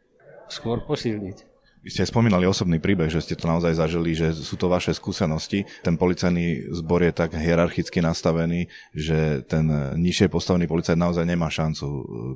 skôr 0.49 0.81
posilniť. 0.81 1.45
Vy 1.79 1.95
ste 1.95 2.03
spomínali 2.03 2.43
osobný 2.43 2.83
príbeh, 2.83 3.07
že 3.07 3.23
ste 3.23 3.39
to 3.39 3.47
naozaj 3.47 3.71
zažili, 3.71 4.11
že 4.11 4.35
sú 4.35 4.59
to 4.59 4.67
vaše 4.67 4.91
skúsenosti. 4.91 5.63
Ten 5.79 5.95
policajný 5.95 6.75
zbor 6.75 7.07
je 7.07 7.15
tak 7.15 7.31
hierarchicky 7.31 8.03
nastavený, 8.03 8.67
že 8.91 9.47
ten 9.47 9.63
nižšie 9.95 10.27
postavený 10.27 10.67
policajt 10.67 10.99
naozaj 10.99 11.23
nemá 11.23 11.47
šancu 11.47 11.87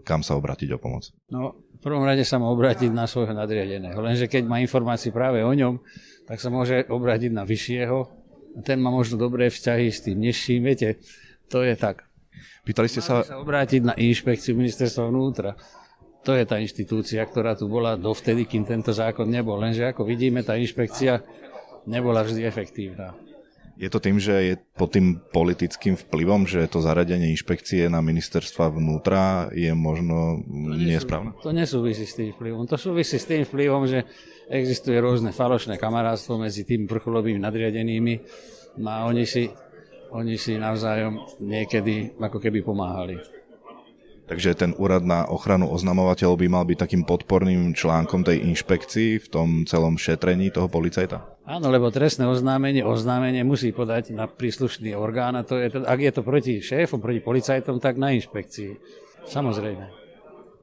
kam 0.07 0.23
sa 0.23 0.39
obrátiť 0.39 0.71
o 0.75 0.79
pomoc. 0.79 1.11
No, 1.27 1.59
prvom 1.83 2.07
rade 2.07 2.23
sa 2.23 2.39
má 2.39 2.47
obrátiť 2.47 2.87
na 2.95 3.03
svojho 3.03 3.35
nadriadeného. 3.35 3.99
Lenže 3.99 4.31
keď 4.31 4.47
má 4.47 4.63
informácie 4.63 5.11
práve 5.11 5.43
o 5.43 5.51
ňom, 5.51 5.83
tak 6.23 6.39
sa 6.39 6.47
môže 6.47 6.87
obrátiť 6.87 7.35
na 7.35 7.43
vyššieho 7.43 7.97
a 8.55 8.59
ten 8.63 8.79
má 8.79 8.87
možno 8.87 9.19
dobré 9.19 9.51
vzťahy 9.51 9.91
s 9.91 9.99
tým 10.07 10.23
nižším. 10.23 10.63
Viete, 10.63 11.03
to 11.51 11.59
je 11.59 11.75
tak. 11.75 12.07
Pýtali 12.63 12.87
ste 12.87 13.03
sa... 13.03 13.27
sa 13.27 13.43
obrátiť 13.43 13.83
na 13.83 13.93
inšpekciu 13.99 14.55
ministerstva 14.55 15.11
vnútra. 15.11 15.59
To 16.23 16.31
je 16.31 16.47
tá 16.47 16.55
inštitúcia, 16.55 17.19
ktorá 17.27 17.51
tu 17.59 17.67
bola 17.67 17.99
dovtedy, 17.99 18.47
kým 18.47 18.63
tento 18.63 18.95
zákon 18.95 19.27
nebol. 19.27 19.59
Lenže 19.59 19.91
ako 19.91 20.07
vidíme, 20.07 20.39
tá 20.39 20.55
inšpekcia 20.55 21.19
nebola 21.83 22.23
vždy 22.23 22.47
efektívna. 22.47 23.11
Je 23.73 23.89
to 23.89 23.97
tým, 23.97 24.21
že 24.21 24.53
je 24.53 24.55
pod 24.77 24.93
tým 24.93 25.17
politickým 25.33 25.97
vplyvom, 25.97 26.45
že 26.45 26.69
to 26.69 26.77
zaradenie 26.77 27.33
inšpekcie 27.33 27.89
na 27.89 28.05
ministerstva 28.05 28.69
vnútra 28.69 29.49
je 29.49 29.73
možno 29.73 30.45
nesprávne? 30.77 31.33
To 31.41 31.49
nesúvisí 31.49 32.05
s 32.05 32.13
tým 32.13 32.37
vplyvom. 32.37 32.69
To 32.69 32.77
súvisí 32.77 33.17
s 33.17 33.25
tým 33.25 33.43
vplyvom, 33.49 33.89
že 33.89 34.05
existuje 34.45 34.93
rôzne 35.01 35.33
falošné 35.33 35.81
kamarátstvo 35.81 36.37
medzi 36.37 36.63
tými 36.69 36.85
vrcholovými 36.85 37.41
nadriadenými 37.41 38.13
a 38.85 39.09
oni 39.09 39.25
si, 39.25 39.49
oni 40.13 40.37
si 40.37 40.53
navzájom 40.53 41.41
niekedy 41.41 42.13
ako 42.21 42.37
keby 42.37 42.61
pomáhali. 42.61 43.32
Takže 44.33 44.57
ten 44.57 44.73
úrad 44.81 45.05
na 45.05 45.29
ochranu 45.29 45.69
oznamovateľov 45.69 46.41
by 46.41 46.47
mal 46.49 46.65
byť 46.65 46.77
takým 46.81 47.05
podporným 47.05 47.77
článkom 47.77 48.25
tej 48.25 48.41
inšpekcii 48.49 49.21
v 49.21 49.27
tom 49.29 49.61
celom 49.69 49.93
šetrení 49.93 50.49
toho 50.49 50.65
policajta? 50.65 51.21
Áno, 51.45 51.69
lebo 51.69 51.93
trestné 51.93 52.25
oznámenie, 52.25 52.81
oznámenie 52.81 53.45
musí 53.45 53.69
podať 53.69 54.09
na 54.09 54.25
príslušný 54.25 54.97
orgán 54.97 55.37
a 55.37 55.45
to 55.45 55.61
je, 55.61 55.69
ak 55.69 55.99
je 56.01 56.11
to 56.17 56.21
proti 56.25 56.53
šéfom, 56.65 56.97
proti 56.97 57.21
policajtom, 57.21 57.77
tak 57.77 58.01
na 58.01 58.09
inšpekcii. 58.17 58.73
Samozrejme. 59.29 60.02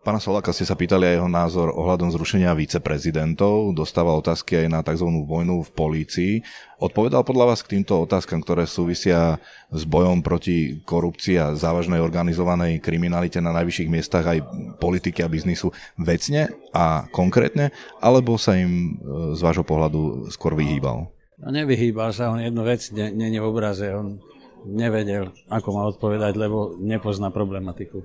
Pána 0.01 0.17
Soláka 0.17 0.57
ste 0.57 0.65
sa 0.65 0.73
pýtali 0.73 1.05
aj 1.05 1.17
jeho 1.21 1.29
názor 1.29 1.69
ohľadom 1.77 2.09
zrušenia 2.09 2.57
viceprezidentov. 2.57 3.77
Dostával 3.77 4.17
otázky 4.25 4.65
aj 4.65 4.67
na 4.73 4.81
tzv. 4.81 5.05
vojnu 5.05 5.61
v 5.61 5.71
polícii. 5.77 6.33
Odpovedal 6.81 7.21
podľa 7.21 7.53
vás 7.53 7.61
k 7.61 7.77
týmto 7.77 8.01
otázkam, 8.09 8.41
ktoré 8.41 8.65
súvisia 8.65 9.37
s 9.69 9.85
bojom 9.85 10.25
proti 10.25 10.81
korupcii 10.89 11.37
a 11.37 11.53
závažnej 11.53 12.01
organizovanej 12.01 12.81
kriminalite 12.81 13.45
na 13.45 13.53
najvyšších 13.61 13.93
miestach 13.93 14.25
aj 14.25 14.41
politiky 14.81 15.21
a 15.21 15.29
biznisu 15.29 15.69
vecne 16.01 16.49
a 16.73 17.05
konkrétne, 17.13 17.69
alebo 18.01 18.41
sa 18.41 18.57
im 18.57 18.73
e, 18.73 19.37
z 19.37 19.41
vášho 19.45 19.69
pohľadu 19.69 20.33
skôr 20.33 20.57
vyhýbal? 20.57 21.13
No 21.45 21.49
nevyhýbal 21.53 22.17
sa, 22.17 22.33
on 22.33 22.41
jednu 22.41 22.65
vec 22.65 22.89
nie 22.97 23.37
v 23.37 23.45
obraze, 23.45 23.85
on 23.93 24.17
nevedel, 24.65 25.29
ako 25.53 25.69
má 25.77 25.85
odpovedať, 25.93 26.41
lebo 26.41 26.73
nepozná 26.81 27.29
problematiku. 27.29 28.01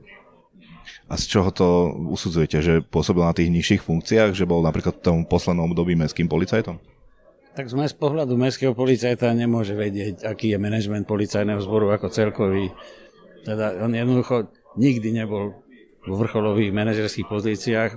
A 1.06 1.13
z 1.17 1.24
čoho 1.30 1.50
to 1.52 1.93
usudzujete? 2.12 2.62
Že 2.62 2.74
pôsobil 2.86 3.24
na 3.26 3.36
tých 3.36 3.50
nižších 3.52 3.82
funkciách? 3.86 4.34
Že 4.34 4.45
bol 4.50 4.62
napríklad 4.65 5.00
v 5.00 5.04
tom 5.04 5.17
poslednom 5.26 5.69
období 5.71 5.93
mestským 5.93 6.30
policajtom? 6.30 6.78
Tak 7.56 7.71
z 7.71 7.95
pohľadu 7.95 8.36
mestského 8.36 8.76
policajta 8.76 9.32
nemôže 9.32 9.80
vedieť, 9.80 10.28
aký 10.28 10.52
je 10.52 10.60
manažment 10.60 11.08
policajného 11.08 11.63
zboru 11.63 11.88
ako 11.95 12.12
celkový. 12.12 12.67
Teda 13.48 13.80
on 13.80 13.95
jednoducho 13.95 14.52
nikdy 14.76 15.15
nebol 15.15 15.56
vo 16.04 16.15
vrcholových 16.19 16.76
manažerských 16.76 17.32
pozíciách. 17.32 17.91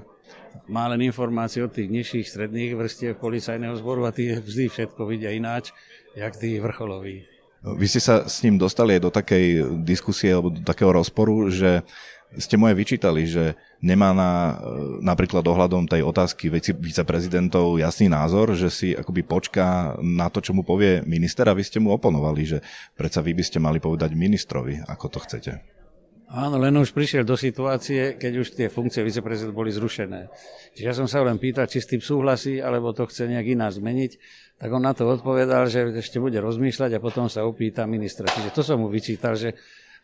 Má 0.71 0.87
len 0.87 1.03
informácie 1.03 1.65
od 1.65 1.75
tých 1.75 1.91
nižších 1.91 2.27
stredných 2.31 2.79
vrstiev 2.79 3.19
policajného 3.19 3.75
zboru 3.77 4.07
a 4.07 4.15
tí 4.15 4.31
vždy 4.31 4.71
všetko 4.71 5.01
vidia 5.11 5.35
ináč, 5.35 5.75
jak 6.15 6.39
tí 6.39 6.63
vrcholoví. 6.63 7.27
Vy 7.59 7.87
ste 7.91 7.99
sa 7.99 8.31
s 8.31 8.47
ním 8.47 8.55
dostali 8.55 8.95
aj 8.95 9.03
do 9.03 9.11
takej 9.11 9.47
diskusie 9.83 10.31
alebo 10.31 10.55
do 10.55 10.63
takého 10.63 10.95
rozporu, 10.95 11.51
že 11.51 11.83
ste 12.37 12.61
moje 12.61 12.77
vyčítali, 12.77 13.25
že 13.25 13.57
nemá 13.81 14.13
na, 14.13 14.61
napríklad 15.01 15.41
ohľadom 15.41 15.89
tej 15.89 16.05
otázky 16.05 16.53
viceprezidentov 16.77 17.81
jasný 17.81 18.13
názor, 18.13 18.53
že 18.53 18.69
si 18.69 18.93
akoby 18.93 19.25
počká 19.25 19.97
na 20.05 20.29
to, 20.29 20.45
čo 20.45 20.53
mu 20.53 20.61
povie 20.61 21.01
minister 21.09 21.49
a 21.49 21.57
vy 21.57 21.65
ste 21.65 21.81
mu 21.81 21.97
oponovali, 21.97 22.43
že 22.45 22.59
predsa 22.93 23.25
vy 23.25 23.33
by 23.33 23.45
ste 23.45 23.59
mali 23.65 23.81
povedať 23.81 24.13
ministrovi, 24.13 24.85
ako 24.85 25.07
to 25.09 25.19
chcete. 25.25 25.53
Áno, 26.29 26.61
len 26.61 26.77
už 26.77 26.93
prišiel 26.93 27.25
do 27.25 27.41
situácie, 27.41 28.21
keď 28.21 28.33
už 28.45 28.53
tie 28.53 28.69
funkcie 28.69 29.01
viceprezidenta 29.01 29.57
boli 29.57 29.73
zrušené. 29.73 30.29
Čiže 30.77 30.85
ja 30.85 30.93
som 30.93 31.09
sa 31.09 31.25
len 31.25 31.41
pýtal, 31.41 31.65
či 31.65 31.81
s 31.81 31.89
tým 31.89 32.05
súhlasí, 32.05 32.61
alebo 32.61 32.93
to 32.93 33.09
chce 33.09 33.33
nejak 33.33 33.57
iná 33.57 33.73
zmeniť. 33.73 34.21
Tak 34.61 34.69
on 34.69 34.85
na 34.85 34.93
to 34.93 35.09
odpovedal, 35.09 35.65
že 35.73 35.89
ešte 35.97 36.21
bude 36.21 36.37
rozmýšľať 36.37 37.01
a 37.01 37.01
potom 37.01 37.33
sa 37.33 37.49
opýta 37.49 37.89
ministra. 37.89 38.29
Čiže 38.29 38.53
to 38.53 38.61
som 38.61 38.77
mu 38.77 38.93
vyčítal, 38.93 39.41
že 39.41 39.57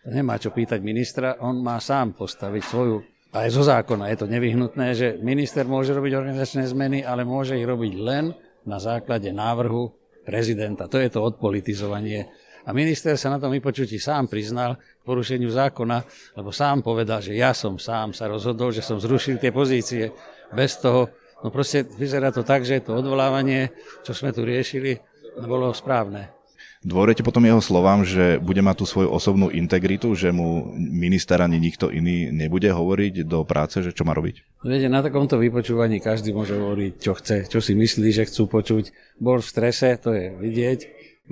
nemá 0.08 0.36
čo 0.36 0.52
pýtať 0.52 0.80
ministra, 0.84 1.40
on 1.40 1.60
má 1.60 1.80
sám 1.80 2.16
postaviť 2.16 2.62
svoju 2.64 2.96
aj 3.34 3.50
zo 3.50 3.66
zákona 3.66 4.14
je 4.14 4.18
to 4.22 4.26
nevyhnutné, 4.30 4.86
že 4.94 5.18
minister 5.18 5.66
môže 5.66 5.90
robiť 5.90 6.14
organizačné 6.14 6.70
zmeny, 6.70 7.02
ale 7.02 7.26
môže 7.26 7.58
ich 7.58 7.66
robiť 7.66 7.92
len 7.98 8.30
na 8.62 8.78
základe 8.78 9.26
návrhu 9.34 9.90
prezidenta. 10.22 10.86
To 10.86 11.02
je 11.02 11.10
to 11.10 11.18
odpolitizovanie. 11.18 12.30
A 12.64 12.70
minister 12.70 13.18
sa 13.18 13.34
na 13.34 13.42
tom 13.42 13.50
vypočutí 13.50 13.98
sám 13.98 14.30
priznal 14.30 14.78
k 14.78 15.02
porušeniu 15.02 15.50
zákona, 15.50 15.98
lebo 16.38 16.54
sám 16.54 16.86
povedal, 16.86 17.20
že 17.20 17.34
ja 17.34 17.50
som 17.50 17.74
sám 17.74 18.14
sa 18.14 18.30
rozhodol, 18.30 18.70
že 18.70 18.86
som 18.86 19.02
zrušil 19.02 19.42
tie 19.42 19.50
pozície. 19.50 20.14
Bez 20.54 20.78
toho, 20.78 21.10
no 21.42 21.50
proste 21.50 21.82
vyzerá 21.82 22.30
to 22.30 22.46
tak, 22.46 22.62
že 22.62 22.86
to 22.86 22.94
odvolávanie, 22.94 23.74
čo 24.06 24.14
sme 24.14 24.30
tu 24.30 24.46
riešili, 24.46 24.94
bolo 25.42 25.74
správne. 25.74 26.33
Dôverujete 26.84 27.24
potom 27.24 27.48
jeho 27.48 27.64
slovám, 27.64 28.04
že 28.04 28.36
bude 28.36 28.60
mať 28.60 28.76
tú 28.76 28.84
svoju 28.84 29.08
osobnú 29.08 29.48
integritu, 29.48 30.12
že 30.12 30.28
mu 30.36 30.68
minister 30.76 31.40
ani 31.40 31.56
nikto 31.56 31.88
iný 31.88 32.28
nebude 32.28 32.68
hovoriť 32.68 33.24
do 33.24 33.40
práce, 33.48 33.80
že 33.80 33.96
čo 33.96 34.04
má 34.04 34.12
robiť? 34.12 34.60
Viete, 34.60 34.92
na 34.92 35.00
takomto 35.00 35.40
vypočúvaní 35.40 36.04
každý 36.04 36.36
môže 36.36 36.52
hovoriť, 36.52 36.92
čo 37.00 37.16
chce, 37.16 37.48
čo 37.48 37.64
si 37.64 37.72
myslí, 37.72 38.12
že 38.12 38.28
chcú 38.28 38.52
počuť. 38.52 39.16
Bol 39.16 39.40
v 39.40 39.48
strese, 39.48 39.96
to 39.96 40.12
je 40.12 40.36
vidieť. 40.36 40.80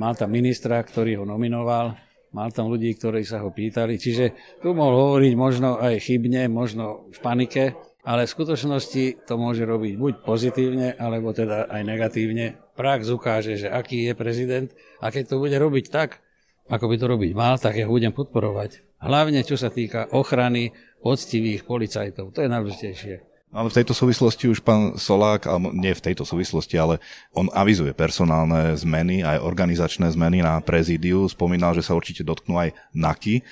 Mal 0.00 0.16
tam 0.16 0.32
ministra, 0.32 0.80
ktorý 0.80 1.20
ho 1.20 1.24
nominoval, 1.28 2.00
mal 2.32 2.48
tam 2.48 2.72
ľudí, 2.72 2.96
ktorí 2.96 3.20
sa 3.20 3.44
ho 3.44 3.52
pýtali, 3.52 4.00
čiže 4.00 4.32
tu 4.64 4.72
mohol 4.72 4.96
hovoriť 4.96 5.32
možno 5.36 5.76
aj 5.76 6.00
chybne, 6.00 6.48
možno 6.48 7.12
v 7.12 7.18
panike, 7.20 7.76
ale 8.02 8.26
v 8.26 8.34
skutočnosti 8.34 9.26
to 9.26 9.34
môže 9.38 9.62
robiť 9.62 9.94
buď 9.94 10.14
pozitívne, 10.26 10.98
alebo 10.98 11.30
teda 11.30 11.70
aj 11.70 11.82
negatívne. 11.86 12.58
Prax 12.74 13.06
ukáže, 13.10 13.54
že 13.54 13.70
aký 13.70 14.10
je 14.10 14.14
prezident 14.18 14.68
a 14.98 15.14
keď 15.14 15.34
to 15.34 15.36
bude 15.38 15.54
robiť 15.54 15.86
tak, 15.90 16.18
ako 16.66 16.90
by 16.90 16.96
to 16.98 17.06
robiť 17.06 17.32
mal, 17.34 17.54
tak 17.58 17.78
ja 17.78 17.86
budem 17.86 18.14
podporovať. 18.14 18.82
Hlavne 19.02 19.42
čo 19.42 19.58
sa 19.58 19.70
týka 19.70 20.10
ochrany 20.14 20.70
poctivých 21.02 21.66
policajtov. 21.66 22.30
To 22.34 22.38
je 22.38 22.48
najdôležitejšie. 22.50 23.31
Ale 23.52 23.68
v 23.68 23.84
tejto 23.84 23.92
súvislosti 23.92 24.48
už 24.48 24.64
pán 24.64 24.96
Solák, 24.96 25.44
alebo 25.44 25.76
nie 25.76 25.92
v 25.92 26.00
tejto 26.00 26.24
súvislosti, 26.24 26.80
ale 26.80 27.04
on 27.36 27.52
avizuje 27.52 27.92
personálne 27.92 28.72
zmeny, 28.80 29.20
aj 29.20 29.44
organizačné 29.44 30.08
zmeny 30.08 30.40
na 30.40 30.56
prezídiu. 30.64 31.28
Spomínal, 31.28 31.76
že 31.76 31.84
sa 31.84 31.92
určite 31.92 32.24
dotknú 32.24 32.56
aj 32.56 32.72
NAKY, 32.96 33.34
e, 33.36 33.42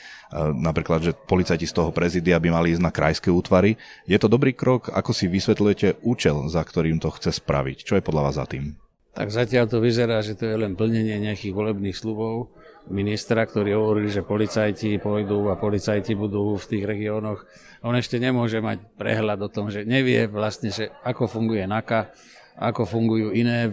napríklad, 0.56 1.04
že 1.04 1.12
policajti 1.12 1.68
z 1.68 1.76
toho 1.76 1.92
prezídia 1.92 2.40
by 2.40 2.48
mali 2.48 2.72
ísť 2.72 2.80
na 2.80 2.88
krajské 2.88 3.28
útvary. 3.28 3.76
Je 4.08 4.16
to 4.16 4.32
dobrý 4.32 4.56
krok? 4.56 4.88
Ako 4.88 5.12
si 5.12 5.28
vysvetľujete 5.28 6.00
účel, 6.00 6.48
za 6.48 6.64
ktorým 6.64 6.96
to 6.96 7.12
chce 7.12 7.36
spraviť? 7.36 7.84
Čo 7.84 8.00
je 8.00 8.02
podľa 8.02 8.24
vás 8.24 8.40
za 8.40 8.48
tým? 8.48 8.80
Tak 9.12 9.28
zatiaľ 9.28 9.68
to 9.68 9.84
vyzerá, 9.84 10.24
že 10.24 10.32
to 10.32 10.48
je 10.48 10.56
len 10.56 10.80
plnenie 10.80 11.20
nejakých 11.20 11.52
volebných 11.52 11.92
slubov 11.92 12.48
ministra, 12.88 13.44
ktorí 13.44 13.76
hovorili, 13.76 14.08
že 14.08 14.24
policajti 14.24 14.96
pôjdu 14.96 15.52
a 15.52 15.60
policajti 15.60 16.16
budú 16.16 16.56
v 16.56 16.64
tých 16.64 16.84
regiónoch. 16.88 17.44
On 17.84 17.92
ešte 17.92 18.16
nemôže 18.16 18.62
mať 18.64 18.80
prehľad 18.96 19.40
o 19.44 19.52
tom, 19.52 19.68
že 19.68 19.84
nevie 19.84 20.24
vlastne, 20.30 20.72
že 20.72 20.88
ako 21.04 21.28
funguje 21.28 21.68
NAKA, 21.68 22.10
ako 22.56 22.88
fungujú 22.88 23.36
iné 23.36 23.68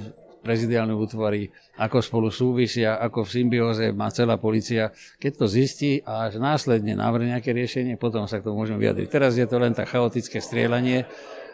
prezidiálne 0.47 0.95
útvary, 0.95 1.51
ako 1.75 1.99
spolu 1.99 2.31
súvisia, 2.31 2.95
ako 3.03 3.27
v 3.27 3.33
symbióze 3.35 3.85
má 3.91 4.07
celá 4.15 4.39
policia. 4.39 4.95
Keď 5.19 5.31
to 5.43 5.45
zistí 5.51 5.99
a 6.07 6.31
až 6.31 6.39
následne 6.39 6.95
navrne 6.95 7.35
nejaké 7.35 7.51
riešenie, 7.51 7.99
potom 7.99 8.23
sa 8.31 8.39
k 8.39 8.47
tomu 8.47 8.63
môžeme 8.63 8.79
vyjadriť. 8.79 9.07
Teraz 9.11 9.35
je 9.35 9.43
to 9.43 9.59
len 9.59 9.75
tak 9.75 9.91
chaotické 9.91 10.39
strieľanie 10.39 11.03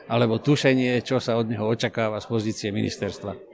alebo 0.06 0.38
tušenie, 0.38 1.00
čo 1.02 1.18
sa 1.18 1.40
od 1.40 1.48
neho 1.50 1.64
očakáva 1.66 2.22
z 2.22 2.28
pozície 2.28 2.70
ministerstva. 2.70 3.53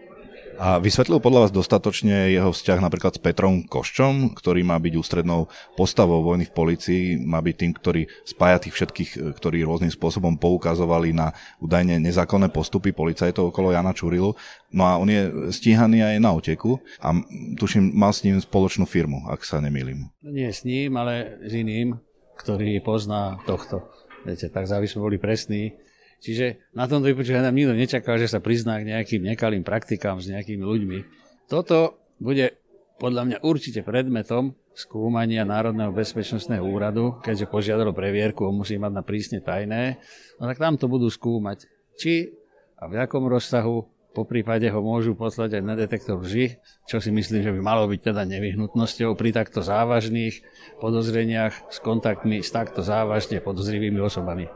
A 0.59 0.75
vysvetlil 0.75 1.23
podľa 1.23 1.47
vás 1.47 1.55
dostatočne 1.55 2.35
jeho 2.35 2.51
vzťah 2.51 2.83
napríklad 2.83 3.15
s 3.15 3.23
Petrom 3.23 3.63
Koščom, 3.63 4.35
ktorý 4.35 4.67
má 4.67 4.75
byť 4.75 4.93
ústrednou 4.99 5.47
postavou 5.79 6.19
vojny 6.19 6.51
v 6.51 6.55
policii, 6.55 7.03
má 7.23 7.39
byť 7.39 7.55
tým, 7.55 7.71
ktorý 7.71 8.01
spája 8.27 8.67
tých 8.67 8.75
všetkých, 8.75 9.39
ktorí 9.39 9.63
rôznym 9.63 9.87
spôsobom 9.87 10.35
poukazovali 10.35 11.15
na 11.15 11.31
údajne 11.63 12.03
nezákonné 12.03 12.51
postupy 12.51 12.91
policajtov 12.91 13.55
okolo 13.55 13.71
Jana 13.71 13.95
Čurilu. 13.95 14.35
No 14.75 14.83
a 14.83 14.99
on 14.99 15.07
je 15.07 15.31
stíhaný 15.55 16.03
aj 16.03 16.19
na 16.19 16.35
oteku 16.35 16.83
a 16.99 17.15
tuším, 17.55 17.95
mal 17.95 18.11
s 18.11 18.27
ním 18.27 18.35
spoločnú 18.43 18.83
firmu, 18.83 19.31
ak 19.31 19.47
sa 19.47 19.63
nemýlim. 19.63 20.11
Nie 20.27 20.51
s 20.51 20.67
ním, 20.67 20.99
ale 20.99 21.39
s 21.39 21.55
iným, 21.55 22.03
ktorý 22.35 22.83
pozná 22.83 23.39
tohto. 23.47 23.87
Viete, 24.27 24.51
tak 24.51 24.67
aby 24.67 24.91
boli 24.99 25.15
presní, 25.15 25.71
Čiže 26.19 26.71
na 26.75 26.86
tomto 26.86 27.08
vypočutia 27.08 27.39
nám 27.39 27.55
nikto 27.55 27.75
nečakal, 27.75 28.19
že 28.19 28.27
sa 28.27 28.43
prizná 28.43 28.79
k 28.79 28.91
nejakým 28.91 29.23
nekalým 29.23 29.63
praktikám 29.63 30.19
s 30.19 30.27
nejakými 30.27 30.63
ľuďmi. 30.63 30.99
Toto 31.47 31.95
bude 32.19 32.60
podľa 32.99 33.23
mňa 33.25 33.38
určite 33.47 33.79
predmetom 33.82 34.60
skúmania 34.75 35.47
Národného 35.47 35.95
bezpečnostného 35.95 36.63
úradu, 36.63 37.19
keďže 37.23 37.47
požiadalo 37.47 37.95
previerku, 37.95 38.43
on 38.43 38.60
musí 38.60 38.75
mať 38.75 38.91
na 38.91 39.03
prísne 39.03 39.39
tajné, 39.39 39.99
no 40.39 40.43
tak 40.47 40.60
tam 40.60 40.75
to 40.75 40.91
budú 40.91 41.08
skúmať. 41.08 41.63
Či 41.95 42.36
a 42.79 42.88
v 42.88 42.95
akom 42.99 43.27
rozsahu, 43.27 43.88
po 44.10 44.23
prípade 44.25 44.65
ho 44.67 44.79
môžu 44.82 45.13
poslať 45.13 45.60
aj 45.60 45.63
na 45.63 45.75
detektor 45.77 46.19
lži, 46.19 46.60
čo 46.89 46.97
si 46.99 47.13
myslím, 47.13 47.45
že 47.45 47.53
by 47.53 47.62
malo 47.62 47.86
byť 47.88 48.12
teda 48.12 48.25
nevyhnutnosťou 48.25 49.13
pri 49.13 49.29
takto 49.32 49.62
závažných 49.62 50.41
podozreniach 50.82 51.69
s 51.69 51.77
kontaktmi 51.79 52.41
s 52.41 52.49
takto 52.49 52.82
závažne 52.82 53.39
podozrivými 53.39 54.01
osobami. 54.01 54.49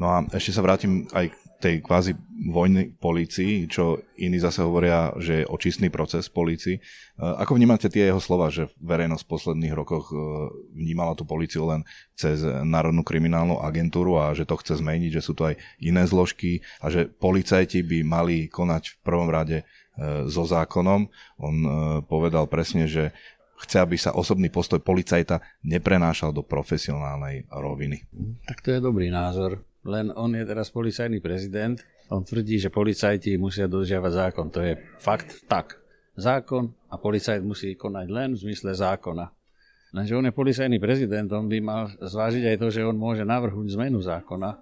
No 0.00 0.08
a 0.08 0.24
ešte 0.32 0.56
sa 0.56 0.64
vrátim 0.64 1.04
aj 1.12 1.28
k 1.28 1.36
tej 1.60 1.74
kvázi 1.84 2.16
vojny 2.48 2.96
polícii, 2.96 3.68
čo 3.68 4.00
iní 4.16 4.40
zase 4.40 4.64
hovoria, 4.64 5.12
že 5.20 5.44
je 5.44 5.50
očistný 5.52 5.92
proces 5.92 6.24
polícii. 6.32 6.80
E, 6.80 6.82
ako 7.20 7.60
vnímate 7.60 7.92
tie 7.92 8.08
jeho 8.08 8.16
slova, 8.16 8.48
že 8.48 8.72
verejnosť 8.80 9.28
v 9.28 9.32
posledných 9.36 9.74
rokoch 9.76 10.08
e, 10.08 10.16
vnímala 10.72 11.12
tú 11.12 11.28
políciu 11.28 11.68
len 11.68 11.84
cez 12.16 12.40
Národnú 12.40 13.04
kriminálnu 13.04 13.60
agentúru 13.60 14.16
a 14.16 14.32
že 14.32 14.48
to 14.48 14.56
chce 14.56 14.80
zmeniť, 14.80 15.20
že 15.20 15.24
sú 15.24 15.36
to 15.36 15.52
aj 15.52 15.60
iné 15.84 16.08
zložky 16.08 16.64
a 16.80 16.88
že 16.88 17.04
policajti 17.04 17.84
by 17.84 18.00
mali 18.00 18.48
konať 18.48 18.96
v 18.96 18.98
prvom 19.04 19.28
rade 19.28 19.60
e, 19.60 19.64
so 20.32 20.48
zákonom. 20.48 21.12
On 21.44 21.54
povedal 22.08 22.48
presne, 22.48 22.88
že 22.88 23.12
chce, 23.60 23.84
aby 23.84 24.00
sa 24.00 24.16
osobný 24.16 24.48
postoj 24.48 24.80
policajta 24.80 25.44
neprenášal 25.60 26.32
do 26.32 26.40
profesionálnej 26.40 27.44
roviny. 27.52 28.08
Tak 28.48 28.64
to 28.64 28.72
je 28.72 28.80
dobrý 28.80 29.12
názor 29.12 29.60
len 29.86 30.12
on 30.12 30.32
je 30.36 30.44
teraz 30.44 30.68
policajný 30.68 31.24
prezident. 31.24 31.80
On 32.12 32.20
tvrdí, 32.20 32.60
že 32.60 32.68
policajti 32.68 33.38
musia 33.40 33.70
dodržiavať 33.70 34.12
zákon. 34.12 34.46
To 34.52 34.60
je 34.60 34.74
fakt 35.00 35.46
tak. 35.48 35.80
Zákon 36.18 36.74
a 36.90 36.98
policajt 37.00 37.40
musí 37.40 37.78
konať 37.78 38.06
len 38.10 38.36
v 38.36 38.42
zmysle 38.44 38.76
zákona. 38.76 39.30
Lenže 39.90 40.14
on 40.14 40.26
je 40.26 40.34
policajný 40.34 40.78
prezident, 40.78 41.26
on 41.34 41.50
by 41.50 41.58
mal 41.58 41.90
zvážiť 41.98 42.54
aj 42.54 42.56
to, 42.62 42.66
že 42.70 42.86
on 42.86 42.94
môže 42.94 43.26
navrhnúť 43.26 43.74
zmenu 43.74 43.98
zákona, 43.98 44.54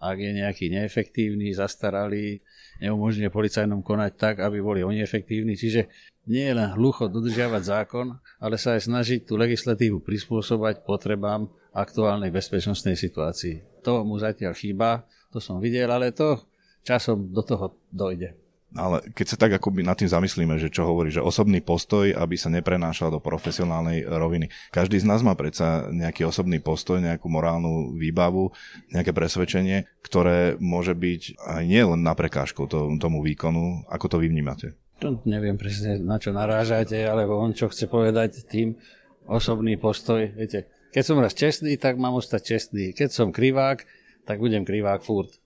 ak 0.00 0.16
je 0.16 0.32
nejaký 0.40 0.72
neefektívny, 0.72 1.52
zastaralý, 1.52 2.40
neumožňuje 2.80 3.28
policajnom 3.28 3.84
konať 3.84 4.12
tak, 4.16 4.34
aby 4.40 4.64
boli 4.64 4.80
oni 4.80 5.04
efektívni. 5.04 5.60
Čiže 5.60 5.84
nie 6.32 6.48
je 6.48 6.56
len 6.56 6.72
hlucho 6.72 7.12
dodržiavať 7.12 7.62
zákon, 7.64 8.16
ale 8.40 8.56
sa 8.56 8.80
aj 8.80 8.88
snažiť 8.88 9.28
tú 9.28 9.36
legislatívu 9.36 10.00
prispôsobať 10.00 10.88
potrebám 10.88 11.52
aktuálnej 11.76 12.32
bezpečnostnej 12.32 12.96
situácii. 12.96 13.69
To 13.86 14.04
mu 14.04 14.20
zatiaľ 14.20 14.52
chýba, 14.52 15.08
to 15.32 15.38
som 15.40 15.62
videl, 15.62 15.88
ale 15.88 16.12
to 16.12 16.40
časom 16.84 17.32
do 17.32 17.40
toho 17.40 17.76
dojde. 17.88 18.36
Ale 18.70 19.02
keď 19.18 19.26
sa 19.34 19.36
tak 19.36 19.58
akoby 19.58 19.82
nad 19.82 19.98
tým 19.98 20.06
zamyslíme, 20.06 20.54
že 20.54 20.70
čo 20.70 20.86
hovorí, 20.86 21.10
že 21.10 21.18
osobný 21.18 21.58
postoj, 21.58 22.14
aby 22.14 22.38
sa 22.38 22.54
neprenášal 22.54 23.10
do 23.10 23.18
profesionálnej 23.18 24.06
roviny. 24.06 24.46
Každý 24.70 25.02
z 25.02 25.10
nás 25.10 25.26
má 25.26 25.34
predsa 25.34 25.90
nejaký 25.90 26.22
osobný 26.22 26.62
postoj, 26.62 27.02
nejakú 27.02 27.26
morálnu 27.26 27.98
výbavu, 27.98 28.54
nejaké 28.94 29.10
presvedčenie, 29.10 29.90
ktoré 30.06 30.54
môže 30.62 30.94
byť 30.94 31.22
aj 31.42 31.62
nie 31.66 31.82
len 31.82 31.98
na 32.06 32.14
prekážku 32.14 32.70
tomu 32.70 33.18
výkonu. 33.26 33.82
Ako 33.90 34.06
to 34.06 34.22
vy 34.22 34.30
vnímate? 34.30 34.78
To 35.02 35.18
neviem 35.26 35.58
presne, 35.58 35.98
na 35.98 36.22
čo 36.22 36.30
narážate, 36.30 37.02
alebo 37.02 37.42
on 37.42 37.50
čo 37.50 37.66
chce 37.74 37.90
povedať 37.90 38.46
tým 38.46 38.78
osobný 39.26 39.82
postoj. 39.82 40.30
Viete, 40.30 40.70
keď 40.90 41.02
som 41.06 41.22
raz 41.22 41.32
čestný, 41.34 41.78
tak 41.78 41.96
mám 41.96 42.18
ostať 42.18 42.42
čestný. 42.42 42.84
Keď 42.94 43.08
som 43.14 43.30
krivák, 43.30 43.86
tak 44.26 44.42
budem 44.42 44.66
krivák 44.66 45.02
furt. 45.02 45.40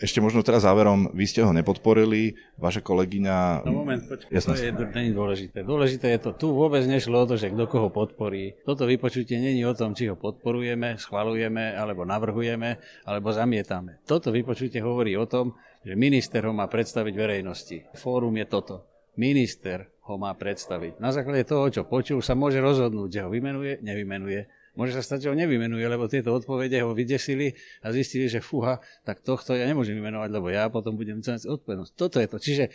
Ešte 0.00 0.24
možno 0.24 0.40
teraz 0.40 0.64
záverom, 0.64 1.12
vy 1.12 1.28
ste 1.28 1.44
ho 1.44 1.52
nepodporili, 1.52 2.32
vaša 2.56 2.80
kolegyňa... 2.80 3.68
No 3.68 3.84
moment, 3.84 4.00
počkaj, 4.00 4.32
Jasne. 4.32 4.56
to 4.56 4.64
je, 4.64 4.72
není 4.96 5.12
dôležité. 5.12 5.60
Dôležité 5.60 6.16
je 6.16 6.20
to, 6.24 6.30
tu 6.32 6.46
vôbec 6.56 6.80
nešlo 6.88 7.20
o 7.20 7.28
to, 7.28 7.36
že 7.36 7.52
kto 7.52 7.68
koho 7.68 7.92
podporí. 7.92 8.56
Toto 8.64 8.88
vypočutie 8.88 9.36
není 9.36 9.60
o 9.68 9.76
tom, 9.76 9.92
či 9.92 10.08
ho 10.08 10.16
podporujeme, 10.16 10.96
schvalujeme, 10.96 11.76
alebo 11.76 12.08
navrhujeme, 12.08 12.80
alebo 13.04 13.28
zamietame. 13.28 14.00
Toto 14.08 14.32
vypočutie 14.32 14.80
hovorí 14.80 15.20
o 15.20 15.28
tom, 15.28 15.52
že 15.84 15.92
minister 15.92 16.48
ho 16.48 16.56
má 16.56 16.64
predstaviť 16.64 17.12
verejnosti. 17.12 17.76
Fórum 17.92 18.32
je 18.40 18.48
toto. 18.48 18.88
Minister 19.20 19.84
ho 20.08 20.16
má 20.16 20.32
predstaviť. 20.32 20.96
Na 20.96 21.12
základe 21.12 21.44
toho, 21.44 21.68
čo 21.68 21.84
počul, 21.84 22.24
sa 22.24 22.32
môže 22.32 22.56
rozhodnúť, 22.56 23.20
že 23.20 23.20
ho 23.20 23.28
vymenuje, 23.28 23.84
nevymenuje 23.84 24.48
Môže 24.80 24.96
sa 24.96 25.04
stať, 25.04 25.28
že 25.28 25.28
ho 25.28 25.36
nevymenuje, 25.36 25.84
lebo 25.84 26.08
tieto 26.08 26.32
odpovede 26.32 26.80
ho 26.80 26.96
vydesili 26.96 27.52
a 27.84 27.92
zistili, 27.92 28.32
že 28.32 28.40
fúha, 28.40 28.80
tak 29.04 29.20
tohto 29.20 29.52
ja 29.52 29.68
nemôžem 29.68 29.92
vymenovať, 29.92 30.30
lebo 30.32 30.48
ja 30.48 30.72
potom 30.72 30.96
budem 30.96 31.20
cenať 31.20 31.44
odpovednosť. 31.52 31.92
Toto 32.00 32.16
je 32.16 32.24
to. 32.32 32.40
Čiže 32.40 32.72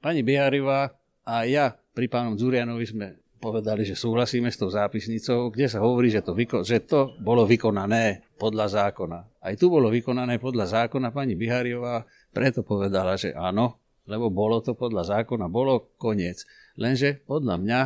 pani 0.00 0.24
Biharivá 0.24 0.96
a 1.28 1.44
ja 1.44 1.76
pri 1.92 2.08
pánom 2.08 2.40
Zurianovi 2.40 2.88
sme 2.88 3.20
povedali, 3.36 3.84
že 3.84 3.98
súhlasíme 3.98 4.48
s 4.48 4.56
tou 4.56 4.72
zápisnicou, 4.72 5.52
kde 5.52 5.66
sa 5.68 5.84
hovorí, 5.84 6.08
že 6.08 6.24
to, 6.24 6.32
vyko- 6.32 6.64
že 6.64 6.88
to 6.88 7.12
bolo 7.20 7.44
vykonané 7.44 8.24
podľa 8.40 8.88
zákona. 8.88 9.42
Aj 9.42 9.54
tu 9.58 9.68
bolo 9.68 9.92
vykonané 9.92 10.40
podľa 10.40 10.88
zákona 10.88 11.12
pani 11.12 11.36
Bihariová, 11.36 12.06
preto 12.32 12.64
povedala, 12.64 13.18
že 13.20 13.34
áno, 13.36 13.82
lebo 14.06 14.30
bolo 14.30 14.62
to 14.62 14.78
podľa 14.78 15.20
zákona, 15.20 15.50
bolo 15.50 15.92
koniec. 15.98 16.46
Lenže 16.78 17.20
podľa 17.26 17.58
mňa 17.58 17.80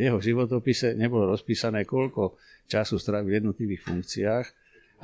v 0.00 0.08
jeho 0.08 0.16
životopise 0.16 0.96
nebolo 0.96 1.28
rozpísané, 1.28 1.84
koľko 1.84 2.40
času 2.64 2.96
strávi 2.96 3.28
v 3.28 3.36
jednotlivých 3.44 3.84
funkciách 3.84 4.46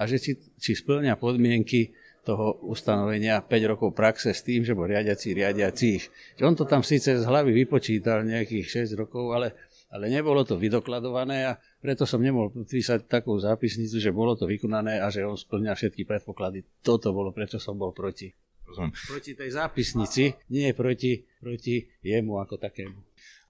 a 0.01 0.09
že 0.09 0.17
či, 0.17 0.33
či 0.57 0.73
splňa 0.73 1.21
podmienky 1.21 1.93
toho 2.25 2.65
ustanovenia 2.65 3.45
5 3.45 3.71
rokov 3.77 3.93
praxe 3.93 4.33
s 4.33 4.41
tým, 4.41 4.65
že 4.65 4.73
bol 4.73 4.89
riadiaci 4.89 5.37
riadiacich. 5.37 6.09
On 6.41 6.57
to 6.57 6.65
tam 6.65 6.81
síce 6.81 7.13
z 7.13 7.23
hlavy 7.29 7.53
vypočítal 7.53 8.25
nejakých 8.25 8.89
6 8.89 8.97
rokov, 8.97 9.37
ale, 9.37 9.53
ale 9.93 10.09
nebolo 10.09 10.43
to 10.49 10.57
vydokladované 10.57 11.45
a 11.45 11.61
preto 11.79 12.09
som 12.09 12.25
nemohol 12.25 12.51
písať 12.51 13.05
takú 13.05 13.37
zápisnicu, 13.37 14.01
že 14.01 14.17
bolo 14.17 14.33
to 14.33 14.49
vykonané 14.49 14.99
a 14.99 15.13
že 15.13 15.29
on 15.29 15.37
splňa 15.37 15.77
všetky 15.77 16.09
predpoklady. 16.09 16.65
Toto 16.81 17.13
bolo, 17.13 17.37
prečo 17.37 17.61
som 17.61 17.77
bol 17.77 17.93
proti. 17.93 18.33
Rozumiem. 18.67 18.91
Proti 18.91 19.33
tej 19.39 19.51
zápisnici, 19.55 20.35
nie 20.51 20.75
proti, 20.75 21.23
proti 21.39 21.87
jemu 22.03 22.43
ako 22.43 22.59
takému. 22.59 23.06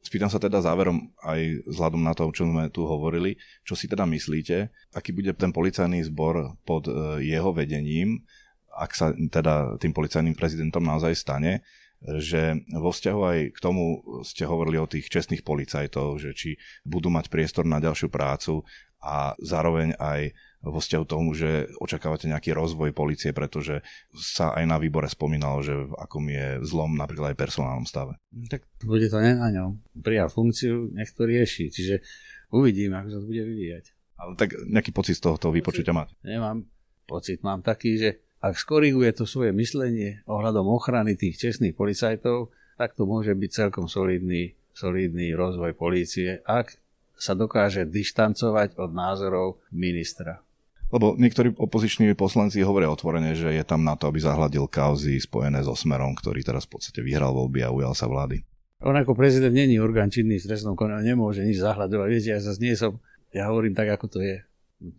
Spýtam 0.06 0.30
sa 0.30 0.38
teda 0.38 0.62
záverom 0.62 1.10
aj 1.18 1.66
vzhľadom 1.66 1.98
na 1.98 2.14
to, 2.14 2.30
čo 2.30 2.46
sme 2.46 2.70
tu 2.70 2.86
hovorili, 2.86 3.34
čo 3.66 3.74
si 3.74 3.90
teda 3.90 4.06
myslíte, 4.06 4.70
aký 4.94 5.10
bude 5.10 5.34
ten 5.34 5.50
policajný 5.50 6.06
zbor 6.06 6.54
pod 6.62 6.86
e, 6.86 7.26
jeho 7.26 7.50
vedením, 7.50 8.22
ak 8.70 8.94
sa 8.94 9.10
teda 9.10 9.74
tým 9.82 9.90
policajným 9.90 10.38
prezidentom 10.38 10.86
naozaj 10.86 11.10
stane, 11.18 11.66
že 12.04 12.62
vo 12.76 12.94
vzťahu 12.94 13.20
aj 13.24 13.38
k 13.56 13.58
tomu 13.58 14.04
ste 14.22 14.46
hovorili 14.46 14.78
o 14.78 14.86
tých 14.86 15.10
čestných 15.10 15.42
policajtov, 15.42 16.22
že 16.22 16.30
či 16.36 16.50
budú 16.86 17.10
mať 17.10 17.26
priestor 17.26 17.66
na 17.66 17.82
ďalšiu 17.82 18.12
prácu 18.12 18.62
a 19.02 19.36
zároveň 19.38 19.94
aj 19.96 20.32
vo 20.66 20.82
vzťahu 20.82 21.04
tomu, 21.06 21.30
že 21.36 21.70
očakávate 21.78 22.26
nejaký 22.26 22.50
rozvoj 22.50 22.90
policie, 22.90 23.30
pretože 23.30 23.86
sa 24.10 24.50
aj 24.56 24.64
na 24.66 24.82
výbore 24.82 25.06
spomínalo, 25.06 25.62
že 25.62 25.74
v 25.86 25.94
akom 25.94 26.26
je 26.26 26.58
zlom 26.66 26.98
napríklad 26.98 27.32
aj 27.32 27.38
personálnom 27.38 27.86
stave. 27.86 28.18
Tak 28.50 28.66
bude 28.82 29.06
to 29.06 29.22
ne 29.22 29.38
na 29.38 29.48
ňom. 29.54 29.78
Prijal 30.02 30.26
funkciu, 30.26 30.90
nech 30.90 31.14
to 31.14 31.22
rieši. 31.22 31.70
Čiže 31.70 32.02
uvidím, 32.50 32.98
ako 32.98 33.08
sa 33.14 33.18
to 33.22 33.26
bude 33.30 33.44
vyvíjať. 33.46 33.84
Ale 34.16 34.32
tak 34.34 34.58
nejaký 34.58 34.90
pocit 34.90 35.14
z 35.14 35.22
tohoto 35.28 35.54
vypočutia 35.54 35.94
máte? 35.94 36.18
Nemám 36.26 36.66
pocit. 37.06 37.44
Mám 37.46 37.62
taký, 37.62 37.94
že 38.00 38.08
ak 38.42 38.58
skoriguje 38.58 39.12
to 39.14 39.24
svoje 39.24 39.54
myslenie 39.54 40.26
ohľadom 40.26 40.66
ochrany 40.66 41.14
tých 41.14 41.38
čestných 41.38 41.78
policajtov, 41.78 42.50
tak 42.76 42.92
to 42.98 43.08
môže 43.08 43.32
byť 43.32 43.50
celkom 43.52 43.86
solidný, 43.88 44.58
solidný 44.76 45.32
rozvoj 45.32 45.72
polície, 45.78 46.42
ak 46.44 46.76
sa 47.16 47.32
dokáže 47.32 47.88
dištancovať 47.88 48.76
od 48.76 48.90
názorov 48.92 49.64
ministra. 49.72 50.44
Lebo 50.86 51.18
niektorí 51.18 51.50
opoziční 51.58 52.14
poslanci 52.14 52.62
hovoria 52.62 52.86
otvorene, 52.86 53.34
že 53.34 53.50
je 53.50 53.64
tam 53.66 53.82
na 53.82 53.98
to, 53.98 54.06
aby 54.06 54.22
zahľadil 54.22 54.70
kauzy 54.70 55.18
spojené 55.18 55.66
so 55.66 55.74
Smerom, 55.74 56.14
ktorý 56.14 56.46
teraz 56.46 56.62
v 56.70 56.78
podstate 56.78 57.02
vyhral 57.02 57.34
voľby 57.34 57.66
a 57.66 57.74
ujal 57.74 57.90
sa 57.96 58.06
vlády. 58.06 58.46
On 58.84 58.94
ako 58.94 59.18
prezident 59.18 59.50
není 59.50 59.82
orgán 59.82 60.12
činný 60.12 60.38
v 60.38 60.46
trestnom 60.46 60.78
konaní, 60.78 61.16
nemôže 61.16 61.42
nič 61.42 61.58
zahľadovať. 61.58 62.06
Viete, 62.06 62.30
ja 62.36 62.38
zase 62.38 62.62
nie 62.62 62.76
som, 62.78 63.02
ja 63.34 63.50
hovorím 63.50 63.74
tak, 63.74 63.90
ako 63.98 64.06
to 64.06 64.18
je. 64.22 64.38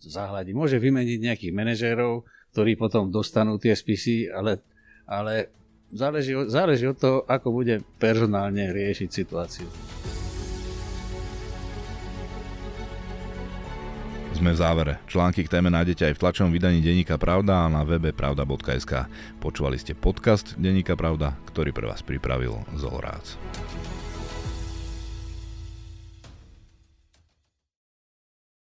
Zahľadí. 0.01 0.57
Môže 0.57 0.81
vymeniť 0.81 1.21
nejakých 1.21 1.53
manažérov, 1.53 2.25
ktorí 2.51 2.73
potom 2.75 3.13
dostanú 3.13 3.61
tie 3.61 3.77
spisy, 3.77 4.27
ale, 4.33 4.65
ale 5.05 5.53
záleží, 5.93 6.33
záleží 6.49 6.89
od 6.89 6.97
toho, 6.97 7.17
ako 7.29 7.53
bude 7.53 7.85
personálne 8.01 8.73
riešiť 8.73 9.09
situáciu. 9.13 9.69
Sme 14.37 14.53
v 14.53 14.61
závere. 14.61 14.93
Články 15.09 15.49
k 15.49 15.49
téme 15.49 15.73
nájdete 15.73 16.13
aj 16.13 16.13
v 16.13 16.21
tlačovom 16.21 16.53
vydaní 16.53 16.77
Deníka 16.77 17.17
Pravda 17.17 17.65
a 17.65 17.73
na 17.73 17.81
webe 17.81 18.13
pravda.sk. 18.13 19.09
Počúvali 19.41 19.81
ste 19.81 19.97
podcast 19.97 20.53
Deníka 20.61 20.93
Pravda, 20.93 21.33
ktorý 21.49 21.73
pre 21.73 21.89
vás 21.89 22.05
pripravil 22.05 22.61
Zolorác. 22.77 23.33